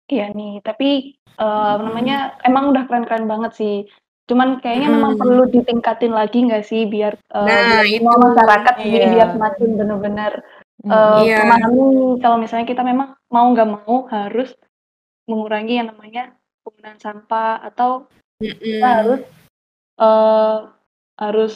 Iya 0.07 0.31
nih, 0.31 0.63
tapi, 0.63 1.19
uh, 1.43 1.75
namanya 1.83 2.39
emang 2.47 2.71
udah 2.71 2.87
keren-keren 2.87 3.27
banget 3.27 3.53
sih. 3.59 3.75
Cuman 4.31 4.63
kayaknya 4.63 4.87
memang 4.95 5.19
Mhm. 5.19 5.21
perlu 5.23 5.43
ditingkatin 5.51 6.15
lagi 6.15 6.47
nggak 6.47 6.63
sih 6.63 6.87
biar, 6.87 7.19
eee, 7.35 7.43
Nah, 7.47 7.59
biar 7.67 7.87
semua 7.91 8.15
itu. 8.15 8.23
masyarakat 8.31 8.75
sendiri 8.79 9.05
Iya. 9.07 9.13
biar 9.15 9.29
semakin 9.35 9.69
bener-bener, 9.75 10.33
Mhm. 10.87 10.91
eee, 10.95 11.23
Iya. 11.27 11.39
memahami 11.43 11.87
kalau 12.23 12.37
misalnya 12.39 12.67
kita 12.71 12.83
memang 12.87 13.09
mau 13.35 13.47
nggak 13.51 13.69
mau 13.75 13.95
harus 14.07 14.55
mengurangi 15.27 15.75
yang 15.83 15.91
namanya 15.91 16.23
penggunaan 16.63 16.99
sampah 17.03 17.59
atau 17.67 18.07
kita 18.39 18.87
harus, 19.03 19.21
Mhm. 19.27 19.31
eee, 20.07 20.57
harus 21.19 21.55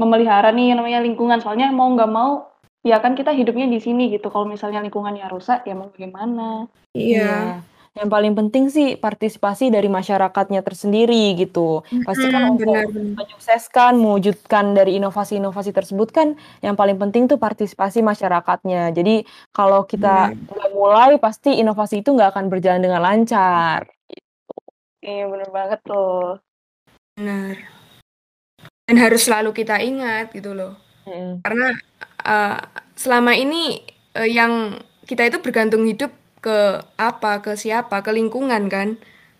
memelihara 0.00 0.48
nih 0.56 0.72
yang 0.72 0.78
namanya 0.80 1.00
lingkungan. 1.04 1.40
Soalnya 1.44 1.68
mau 1.72 1.88
nggak 1.92 2.08
mau, 2.12 2.48
ya 2.84 2.96
kan 3.04 3.12
kita 3.12 3.32
hidupnya 3.36 3.68
di 3.68 3.76
sini 3.80 4.08
gitu, 4.08 4.32
kalau 4.32 4.48
misalnya 4.48 4.80
lingkungannya 4.80 5.28
rusak, 5.28 5.68
ya 5.68 5.76
mau 5.76 5.92
bagaimana. 5.92 6.64
Iya. 6.96 7.60
Yang 7.98 8.08
paling 8.14 8.34
penting 8.38 8.64
sih 8.70 8.86
partisipasi 8.94 9.66
dari 9.74 9.90
masyarakatnya 9.90 10.62
tersendiri 10.62 11.34
gitu. 11.34 11.82
Pasti 12.06 12.30
kan 12.30 12.46
untuk 12.46 12.86
benar 12.86 13.18
menyukseskan, 13.18 13.98
mewujudkan 13.98 14.78
dari 14.78 14.94
inovasi-inovasi 15.02 15.74
tersebut 15.74 16.08
kan 16.14 16.38
yang 16.62 16.78
paling 16.78 16.94
penting 17.02 17.26
tuh 17.26 17.34
partisipasi 17.42 17.98
masyarakatnya. 18.06 18.94
Jadi 18.94 19.26
kalau 19.50 19.82
kita 19.90 20.30
nggak 20.46 20.70
mulai, 20.70 21.18
pasti 21.18 21.58
inovasi 21.58 22.06
itu 22.06 22.14
nggak 22.14 22.30
akan 22.38 22.46
berjalan 22.46 22.78
dengan 22.78 23.02
lancar, 23.02 23.82
gitu. 23.86 24.02
Iya, 25.06 25.22
bener 25.32 25.48
banget 25.54 25.80
tuh. 25.88 26.38
Benar. 27.18 27.56
Dan 28.88 28.96
harus 29.00 29.22
selalu 29.28 29.50
kita 29.54 29.78
ingat 29.82 30.34
gitu 30.36 30.52
loh. 30.58 30.76
Mhm. 31.08 31.42
Karena, 31.46 31.68
eee, 32.26 32.58
selama 32.98 33.32
ini, 33.38 33.80
eee, 34.18 34.30
yang 34.36 34.76
kita 35.08 35.26
itu 35.30 35.38
bergantung 35.42 35.84
hidup 35.88 36.12
ke 36.44 36.80
apa, 37.08 37.28
ke 37.44 37.52
siapa, 37.62 37.96
ke 38.06 38.10
lingkungan 38.18 38.62
kan. 38.74 38.88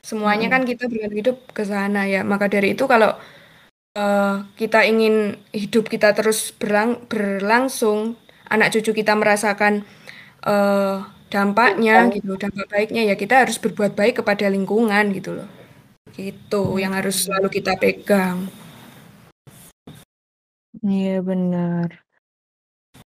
Semuanya 0.09 0.47
Mhm. 0.49 0.53
kan 0.55 0.63
kita 0.71 0.85
bergantung 0.91 1.21
hidup 1.23 1.37
ke 1.57 1.63
sana 1.73 2.01
ya. 2.13 2.21
Maka 2.33 2.47
dari 2.55 2.69
itu 2.77 2.85
kalau, 2.93 3.11
eee, 3.99 4.35
kita 4.61 4.79
ingin 4.91 5.15
hidup 5.55 5.85
kita 5.95 6.09
terus 6.19 6.53
berlang 6.61 6.91
berlangsung, 7.11 8.01
anak 8.53 8.69
cucu 8.75 8.93
kita 9.01 9.13
merasakan, 9.21 9.75
eee, 10.49 10.97
dampaknya 11.33 11.95
Betul. 12.11 12.15
gitu, 12.17 12.31
dampak 12.49 12.67
baiknya, 12.75 13.03
ya 13.11 13.15
kita 13.23 13.35
harus 13.47 13.59
berbuat 13.65 13.93
baik 14.01 14.15
kepada 14.25 14.47
lingkungan 14.55 15.05
gitu 15.17 15.31
loh. 15.39 15.49
Gitu, 16.19 16.63
yang 16.83 16.93
harus 16.99 17.17
Mhm. 17.21 17.25
selalu 17.29 17.49
kita 17.59 17.73
pegang. 17.83 18.39
Iya, 20.87 21.21
benar. 21.29 21.91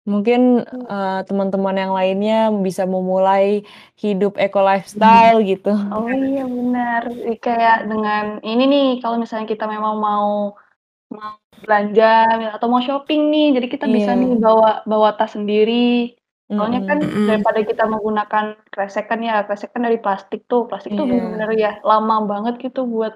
Mungkin, 0.06 0.62
eee, 0.86 1.18
teman-teman 1.26 1.74
yang 1.82 1.92
lainnya 1.98 2.54
bisa 2.66 2.86
memulai 2.86 3.66
hidup 3.98 4.38
eco 4.38 4.62
lifestyle 4.62 5.42
gitu. 5.42 5.74
Oh 5.92 6.10
iya, 6.10 6.40
benar. 6.56 7.02
Kayak 7.44 7.76
dengan 7.90 8.24
ini 8.48 8.62
nih, 8.72 8.84
kalau 9.02 9.16
misalnya 9.22 9.46
kita 9.52 9.64
memang 9.74 9.94
mau 10.06 10.26
mau 11.16 11.32
belanja 11.64 12.04
atau 12.56 12.66
mau 12.72 12.82
shopping 12.88 13.20
nih, 13.32 13.44
jadi 13.56 13.68
kita 13.74 13.86
bisa 13.96 14.10
nih 14.20 14.30
Iya. 14.32 14.42
bawa 14.44 14.68
bawa 14.90 15.08
tas 15.18 15.32
sendiri. 15.36 15.74
Soalnya 16.54 16.80
kan 16.88 16.98
Mhm. 17.02 17.10
Mhm. 17.10 17.26
daripada 17.28 17.60
kita 17.70 17.82
menggunakan 17.92 18.46
kresek 18.72 19.04
kan 19.10 19.20
ya, 19.28 19.32
kresek 19.46 19.70
kan 19.74 19.82
dari 19.88 19.98
plastik 20.04 20.40
tuh, 20.50 20.60
plastik 20.68 20.92
tuh 20.98 21.04
Iya. 21.04 21.10
bener-bener 21.10 21.50
ya 21.64 21.70
lama 21.90 22.14
banget 22.30 22.54
gitu 22.64 22.80
buat 22.94 23.14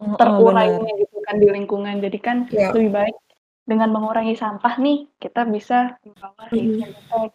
Heeh, 0.00 0.16
terurainya 0.18 0.90
gitu 1.02 1.16
kan 1.26 1.36
di 1.42 1.46
lingkungan. 1.56 1.96
Jadi 2.04 2.18
kan 2.26 2.36
Iya. 2.50 2.70
lebih 2.74 2.90
baik 2.98 3.16
dengan 3.62 3.88
mengurangi 3.94 4.34
sampah 4.34 4.74
nih, 4.82 5.06
kita 5.22 5.46
bisa 5.46 5.96
membawa 6.02 6.50
Mhm. 6.50 7.32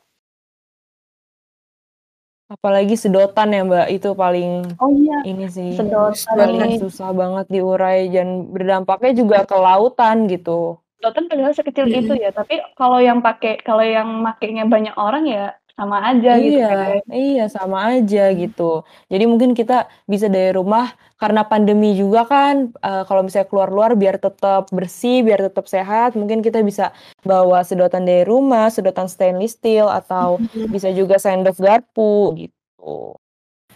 Apalagi 2.47 2.95
sedotan 2.95 3.51
ya, 3.51 3.59
Mbak, 3.67 3.87
itu 3.91 4.09
paling 4.15 4.51
Oh 4.79 4.87
iya, 4.87 5.19
ini 5.27 5.51
sih, 5.51 5.75
sedotan 5.75 6.47
nih. 6.55 6.79
susah 6.79 7.11
banget 7.11 7.45
diurai 7.51 8.07
dan 8.07 8.47
berdampaknya 8.55 9.11
juga 9.19 9.43
ke 9.43 9.51
lautan 9.59 10.31
gitu. 10.31 10.79
Sedotan 10.95 11.27
padahal 11.27 11.51
sekecil 11.51 11.91
itu 11.91 12.15
Mhm. 12.15 12.23
ya, 12.23 12.31
tapi 12.31 12.63
kalau 12.79 13.03
yang 13.03 13.19
pakai 13.19 13.59
kalau 13.67 13.83
yang 13.83 14.07
makainya 14.23 14.63
banyak 14.63 14.95
orang 14.95 15.27
ya 15.27 15.59
sama 15.77 15.97
aja 16.09 16.31
gitu 16.41 16.57
Iya, 16.57 16.65
kan. 16.65 16.89
iya 17.13 17.43
sama 17.53 17.77
aja 17.93 18.21
gitu. 18.33 18.81
Jadi 19.13 19.23
mungkin 19.29 19.51
kita 19.53 19.85
bisa 20.09 20.25
dari 20.25 20.49
rumah 20.57 20.89
karena 21.21 21.45
pandemi 21.45 21.93
juga 21.93 22.25
kan, 22.25 22.73
eee, 22.81 23.03
kalau 23.07 23.21
misalnya 23.21 23.45
keluar-luar 23.49 23.93
biar 23.93 24.17
tetap 24.17 24.67
bersih, 24.73 25.21
biar 25.21 25.39
tetap 25.47 25.65
sehat, 25.69 26.17
mungkin 26.17 26.41
kita 26.41 26.65
bisa 26.65 26.89
bawa 27.21 27.61
sedotan 27.61 28.03
dari 28.09 28.25
rumah, 28.25 28.73
sedotan 28.73 29.05
stainless 29.05 29.53
steel, 29.57 29.85
atau 29.85 30.41
Mhm. 30.41 30.67
bisa 30.73 30.89
juga 30.97 31.15
sendok 31.21 31.55
garpu 31.61 32.33
gitu. 32.41 33.13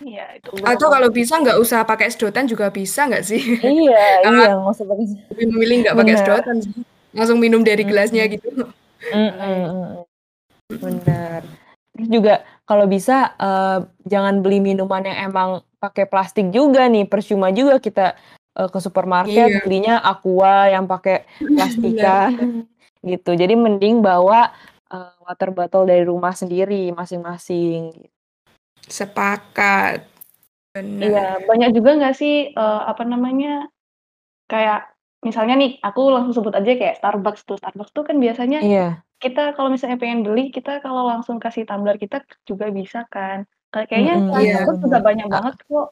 Iya, 0.01 0.41
itu 0.41 0.49
Atau 0.65 0.87
kalau 0.89 1.09
bisa 1.13 1.37
nggak 1.37 1.57
usah 1.61 1.85
pakai 1.85 2.09
sedotan 2.09 2.49
juga 2.49 2.73
bisa 2.73 3.05
nggak 3.05 3.23
sih? 3.25 3.41
Iya 3.61 4.01
iya, 4.33 4.49
nggak 4.57 4.73
usah 4.73 4.85
pakai 4.89 5.05
lebih 5.37 5.45
memilih 5.53 5.75
nggak 5.85 5.97
pakai 6.01 6.15
sedotan 6.17 6.57
sih, 6.65 6.73
langsung 7.13 7.37
minum 7.37 7.61
dari 7.61 7.83
gelasnya 7.85 8.25
gitu. 8.25 8.49
Mhm 9.13 9.29
Bahaya. 10.81 11.45
mhm. 11.49 11.60
Terus 11.95 12.07
juga 12.07 12.33
kalau 12.63 12.85
bisa, 12.87 13.35
eee, 13.35 13.77
jangan 14.07 14.39
beli 14.39 14.63
minuman 14.63 15.03
yang 15.03 15.17
emang 15.31 15.49
pakai 15.83 16.07
plastik 16.07 16.47
juga 16.55 16.87
nih, 16.87 17.03
percuma 17.09 17.51
juga 17.51 17.83
kita, 17.83 18.15
eee, 18.55 18.67
ke 18.71 18.79
supermarket 18.79 19.49
Iya. 19.51 19.59
belinya 19.67 19.95
Aqua 19.99 20.71
yang 20.71 20.87
pakai 20.87 21.27
plastikan 21.51 22.31
bener. 22.31 22.63
gitu. 23.11 23.31
Jadi 23.35 23.53
mending 23.59 23.99
bawa, 23.99 24.55
eee, 24.87 25.11
water 25.27 25.49
bottle 25.51 25.83
dari 25.83 26.03
rumah 26.07 26.31
sendiri 26.31 26.95
masing-masing. 26.95 27.91
Sepakat. 28.87 30.07
Iya, 30.75 31.39
Bener. 31.39 31.47
banyak 31.49 31.69
juga 31.75 31.91
nggak 31.99 32.15
sih, 32.15 32.35
eee, 32.55 32.81
apa 32.91 33.03
namanya, 33.07 33.67
kayak 34.51 34.91
misalnya 35.25 35.55
nih, 35.59 35.71
aku 35.83 36.01
langsung 36.13 36.33
sebut 36.37 36.53
aja 36.55 36.71
kayak 36.77 36.97
Starbucks 37.01 37.43
tuh. 37.47 37.57
Starbucks 37.59 37.91
tuh 37.95 38.03
kan 38.07 38.17
biasanya 38.19 38.59
Iya. 38.63 39.03
Kita 39.21 39.53
kalau 39.53 39.69
misalnya 39.69 40.01
pengen 40.01 40.25
beli, 40.25 40.49
kita 40.49 40.81
kalau 40.81 41.05
langsung 41.05 41.37
kasih 41.37 41.63
tumbler 41.69 41.95
kita 41.95 42.25
juga 42.49 42.73
bisa 42.73 43.05
kan. 43.07 43.45
Kayak 43.69 43.87
kayaknya 43.87 44.15
Iya. 44.17 44.25
bener 44.25 44.41
Starbucks 44.65 44.79
juga 44.81 44.89
bener. 44.97 45.07
banyak 45.07 45.27
banget 45.29 45.55
kok. 45.63 45.87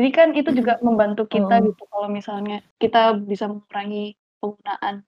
Jadi 0.00 0.08
kan 0.16 0.28
itu 0.32 0.50
juga 0.56 0.72
membantu 0.80 1.22
kita 1.28 1.54
Heeh. 1.60 1.66
gitu 1.68 1.82
kalau 1.92 2.08
misalnya 2.08 2.56
kita 2.80 3.20
bisa 3.20 3.44
mengurangi 3.52 4.16
penggunaan 4.40 5.04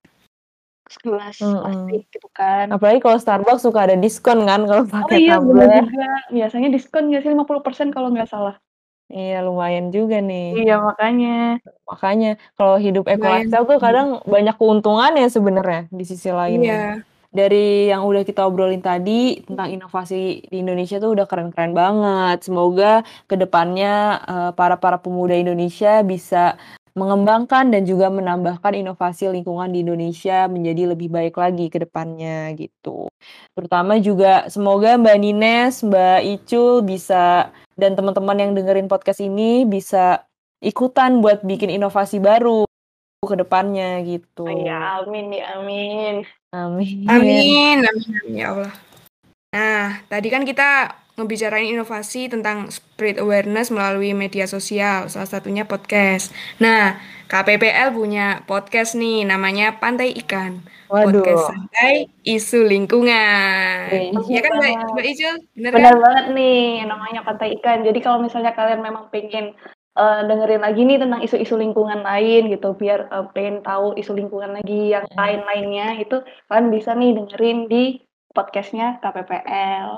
gelas 1.01 1.37
Mhm. 1.41 1.57
plastik 1.65 2.03
gitu 2.13 2.29
kan. 2.37 2.67
Apalagi 2.69 3.01
kalau 3.01 3.17
Starbucks 3.17 3.65
suka 3.65 3.89
ada 3.89 3.97
diskon 3.97 4.45
kan 4.45 4.69
kalau 4.69 4.85
Oh 4.85 4.93
pakai 4.93 5.17
iya, 5.25 5.41
bener 5.41 5.67
tumbler. 5.73 5.87
juga. 5.89 6.09
Biasanya 6.29 6.69
diskon 6.69 7.09
nggak 7.09 7.23
sih 7.25 7.33
50% 7.33 7.89
kalau 7.97 8.13
nggak 8.13 8.29
salah? 8.29 8.61
Iya, 9.09 9.45
lumayan 9.45 9.93
juga 9.93 10.21
nih. 10.21 10.65
Iya, 10.65 10.81
makanya. 10.81 11.61
Makanya 11.85 12.31
kalau 12.57 12.77
hidup 12.81 13.05
lifestyle 13.09 13.69
tuh 13.69 13.77
kadang 13.77 14.21
banyak 14.25 14.57
keuntungannya 14.57 15.29
sebenarnya 15.29 15.89
di 15.93 16.05
sisi 16.05 16.29
lainnya. 16.33 17.01
Iya. 17.01 17.12
Dari 17.33 17.89
yang 17.89 18.05
udah 18.05 18.29
kita 18.29 18.45
obrolin 18.45 18.85
tadi 18.85 19.41
tentang 19.41 19.73
inovasi 19.73 20.45
di 20.53 20.57
Indonesia 20.61 21.01
tuh 21.01 21.17
udah 21.17 21.25
keren-keren 21.25 21.73
banget. 21.73 22.45
Semoga 22.45 23.01
ke 23.25 23.41
depannya, 23.41 24.21
eee, 24.29 24.51
para 24.53 24.77
para 24.77 25.01
pemuda 25.01 25.33
Indonesia 25.33 26.05
bisa 26.05 26.61
mengembangkan 26.93 27.73
dan 27.73 27.89
juga 27.89 28.13
menambahkan 28.13 28.77
inovasi 28.77 29.33
lingkungan 29.33 29.73
di 29.73 29.81
Indonesia 29.81 30.45
menjadi 30.45 30.93
lebih 30.93 31.09
baik 31.09 31.41
lagi 31.41 31.73
ke 31.73 31.89
depannya 31.89 32.53
gitu. 32.53 33.09
Terutama 33.57 33.97
juga 33.97 34.45
semoga 34.53 35.01
Mbak 35.01 35.17
Nines, 35.17 35.81
Mbak 35.81 36.21
Icul 36.37 36.85
bisa 36.85 37.49
dan 37.81 37.97
teman-teman 37.97 38.37
yang 38.37 38.53
dengerin 38.53 38.93
podcast 38.93 39.25
ini 39.25 39.65
bisa 39.65 40.29
ikutan 40.61 41.25
buat 41.25 41.41
bikin 41.49 41.73
inovasi 41.73 42.21
baru 42.21 42.69
ke 43.23 43.39
depannya 43.39 44.03
gitu. 44.03 44.43
Oh 44.43 44.51
iya, 44.51 44.99
amin 44.99 45.31
ya, 45.31 45.55
amin. 45.55 46.15
Amin. 46.51 47.07
Amin 47.07 47.79
amin 47.87 48.11
amin 48.19 48.35
ya 48.35 48.51
Allah. 48.51 48.75
Nah, 49.55 50.03
tadi 50.11 50.27
kan 50.27 50.43
kita 50.43 50.99
ngebicarain 51.15 51.71
inovasi 51.71 52.27
tentang 52.27 52.67
spread 52.75 53.23
awareness 53.23 53.71
melalui 53.71 54.11
media 54.11 54.51
sosial, 54.51 55.07
salah 55.07 55.31
satunya 55.31 55.63
podcast. 55.63 56.35
Nah, 56.59 56.99
KPPL 57.31 57.95
punya 57.95 58.43
podcast 58.43 58.99
nih, 58.99 59.23
namanya 59.23 59.79
Pantai 59.79 60.19
Ikan. 60.19 60.59
Waduh. 60.91 61.23
Podcast 61.23 61.47
santai 61.47 62.11
isu 62.27 62.67
lingkungan. 62.67 63.87
Wih. 64.19 64.35
Ya 64.35 64.43
kan 64.43 64.51
Mbak, 64.59 64.67
Bener. 64.67 64.89
Mbak 64.99 65.07
Icul? 65.15 65.37
Bener 65.55 65.71
kan? 65.71 65.79
Bener 65.79 65.97
banget 66.03 66.27
nih, 66.35 66.65
namanya 66.91 67.21
Pantai 67.23 67.55
Ikan. 67.55 67.87
Jadi 67.87 67.99
kalau 68.03 68.19
misalnya 68.19 68.51
kalian 68.51 68.83
memang 68.83 69.07
pengen, 69.15 69.55
eee, 69.93 70.21
dengerin 70.25 70.63
lagi 70.63 70.81
nih 70.85 70.99
tentang 71.01 71.21
isu-isu 71.21 71.55
lingkungan 71.57 72.01
lain 72.01 72.49
gitu, 72.49 72.73
biar, 72.73 73.09
eee, 73.13 73.25
pengen 73.37 73.61
tahu 73.61 73.93
isu 73.95 74.13
lingkungan 74.17 74.57
lagi 74.57 74.93
yang 74.95 75.05
Mhm. 75.09 75.17
lain-lainnya, 75.17 75.87
itu 76.01 76.17
kalian 76.49 76.69
bisa 76.73 76.91
nih 76.97 77.13
dengerin 77.17 77.59
di 77.69 77.83
podcast-nya 78.33 78.99
KPPL. 79.05 79.89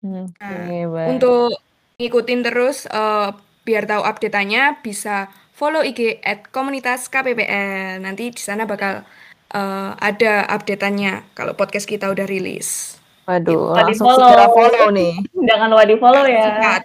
Nah, 0.00 0.26
Oke, 0.26 0.88
baik. 0.90 1.08
untuk 1.12 1.54
ngikutin 2.00 2.40
terus, 2.42 2.88
eee, 2.90 3.28
biar 3.62 3.84
tahu 3.86 4.02
update-annya 4.02 4.80
bisa 4.82 5.28
follow 5.54 5.84
IG 5.84 6.18
@komunitas_kppl. 6.50 8.00
Nanti 8.00 8.32
di 8.32 8.40
sana 8.40 8.64
bakal, 8.64 9.04
eee, 9.52 9.90
ada 10.00 10.48
update-annya 10.50 11.22
kalau 11.36 11.52
podcast 11.54 11.86
kita 11.86 12.08
udah 12.10 12.24
rilis. 12.26 12.96
Waduh, 13.28 13.76
langsung 13.78 14.10
di-follow. 14.10 14.26
segera 14.26 14.46
follow 14.50 14.86
nih. 14.90 15.14
Jangan 15.52 15.68
lupa 15.70 15.84
di-follow 15.86 16.24
ya. 16.26 16.42
Cepat. 16.48 16.82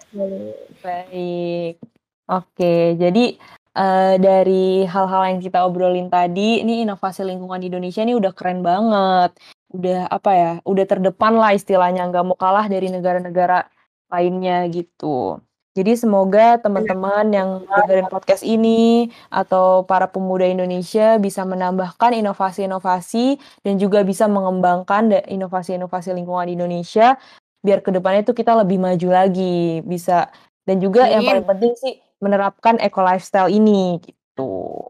Baik. 0.85 1.94
Oke, 2.25 2.97
jadi 2.97 3.37
uh, 3.77 4.17
dari 4.17 4.81
hal-hal 4.89 5.23
yang 5.29 5.39
kita 5.45 5.61
obrolin 5.61 6.09
tadi, 6.09 6.65
ini 6.65 6.81
inovasi 6.81 7.21
lingkungan 7.21 7.61
di 7.61 7.69
Indonesia 7.69 8.01
ini 8.01 8.17
udah 8.17 8.33
keren 8.33 8.65
banget. 8.65 9.37
Udah 9.69 10.09
apa 10.09 10.31
ya, 10.33 10.51
udah 10.65 10.85
terdepan 10.89 11.37
lah 11.37 11.53
istilahnya, 11.53 12.09
nggak 12.09 12.25
mau 12.25 12.33
kalah 12.33 12.65
dari 12.65 12.89
negara-negara 12.89 13.69
lainnya 14.09 14.65
gitu. 14.73 15.37
Jadi 15.75 15.91
semoga 15.99 16.55
teman-teman 16.63 17.35
yang 17.35 17.49
dengerin 17.67 18.07
podcast 18.07 18.47
ini 18.47 19.11
atau 19.27 19.83
para 19.83 20.07
pemuda 20.07 20.47
Indonesia 20.47 21.19
bisa 21.19 21.43
menambahkan 21.43 22.15
inovasi-inovasi 22.15 23.35
dan 23.59 23.75
juga 23.75 23.99
bisa 24.07 24.31
mengembangkan 24.31 25.27
inovasi-inovasi 25.27 26.15
lingkungan 26.15 26.47
di 26.47 26.55
Indonesia 26.55 27.19
biar 27.59 27.81
ke 27.81 27.91
depannya 27.91 28.21
itu 28.23 28.37
kita 28.37 28.55
lebih 28.55 28.77
maju 28.77 29.09
lagi 29.09 29.81
bisa 29.83 30.29
dan 30.69 30.77
juga 30.77 31.09
yang 31.09 31.25
paling 31.25 31.49
penting 31.49 31.73
sih 31.73 32.04
menerapkan 32.25 32.81
eco 32.81 33.05
lifestyle 33.05 33.53
ini 33.53 34.01
gitu. 34.01 34.81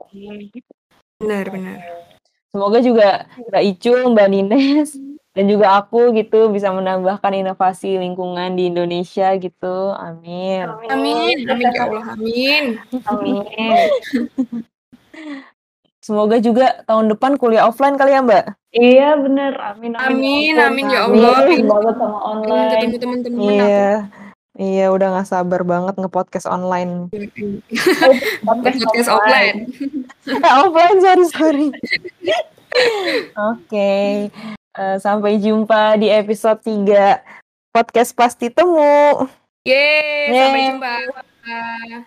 Benar 1.19 1.51
benar. 1.51 1.77
Semoga 2.55 2.79
juga 2.79 3.27
Mbak 3.51 3.63
Icul, 3.75 3.99
Mbak 4.15 4.27
Nines 4.31 4.95
dan 5.35 5.51
juga 5.51 5.75
aku 5.75 6.15
gitu 6.15 6.47
bisa 6.47 6.71
menambahkan 6.71 7.35
inovasi 7.35 7.99
lingkungan 7.99 8.55
di 8.55 8.71
Indonesia 8.71 9.35
gitu. 9.35 9.91
Amin. 9.99 10.63
Amin. 10.87 11.43
Amin 11.51 11.67
ya 11.75 11.83
Allah. 11.83 12.15
Amin. 12.15 12.79
Amin. 13.03 13.87
Semoga 15.99 16.39
juga 16.39 16.85
tahun 16.87 17.11
depan 17.11 17.35
kuliah 17.35 17.67
offline 17.67 17.99
kali 17.99 18.15
ya, 18.15 18.23
Mbak? 18.23 18.45
Iya, 18.71 19.09
bener. 19.19 19.53
Amin. 19.59 19.91
Amin. 19.99 20.55
Amin, 20.55 20.55
amin 20.55 20.85
ya 20.87 20.99
Allah. 21.11 21.35
Amin 21.43 21.65
banget 21.67 21.95
sama 21.99 22.19
online. 22.23 22.69
Ketemu 22.71 22.97
teman-teman 23.03 23.39
Iya. 23.51 23.91
Iya, 24.55 24.87
udah 24.87 25.19
gak 25.19 25.27
sabar 25.27 25.67
banget 25.67 25.99
nge-podcast 25.99 26.47
online. 26.47 27.11
podcast, 28.47 28.79
podcast 28.87 29.09
offline. 29.11 29.57
offline, 30.63 30.97
sorry, 31.03 31.25
sorry. 31.27 31.67
Oke. 33.35 33.67
Okay. 33.67 34.11
Uh, 34.75 34.95
sampai 34.99 35.39
jumpa 35.39 35.99
di 35.99 36.07
episode 36.11 36.59
3 36.63 37.19
podcast 37.75 38.15
pasti 38.15 38.47
temu. 38.47 39.27
Yeay, 39.67 40.31
Yeay. 40.31 40.39
sampai 40.39 40.61
jumpa. 40.71 42.05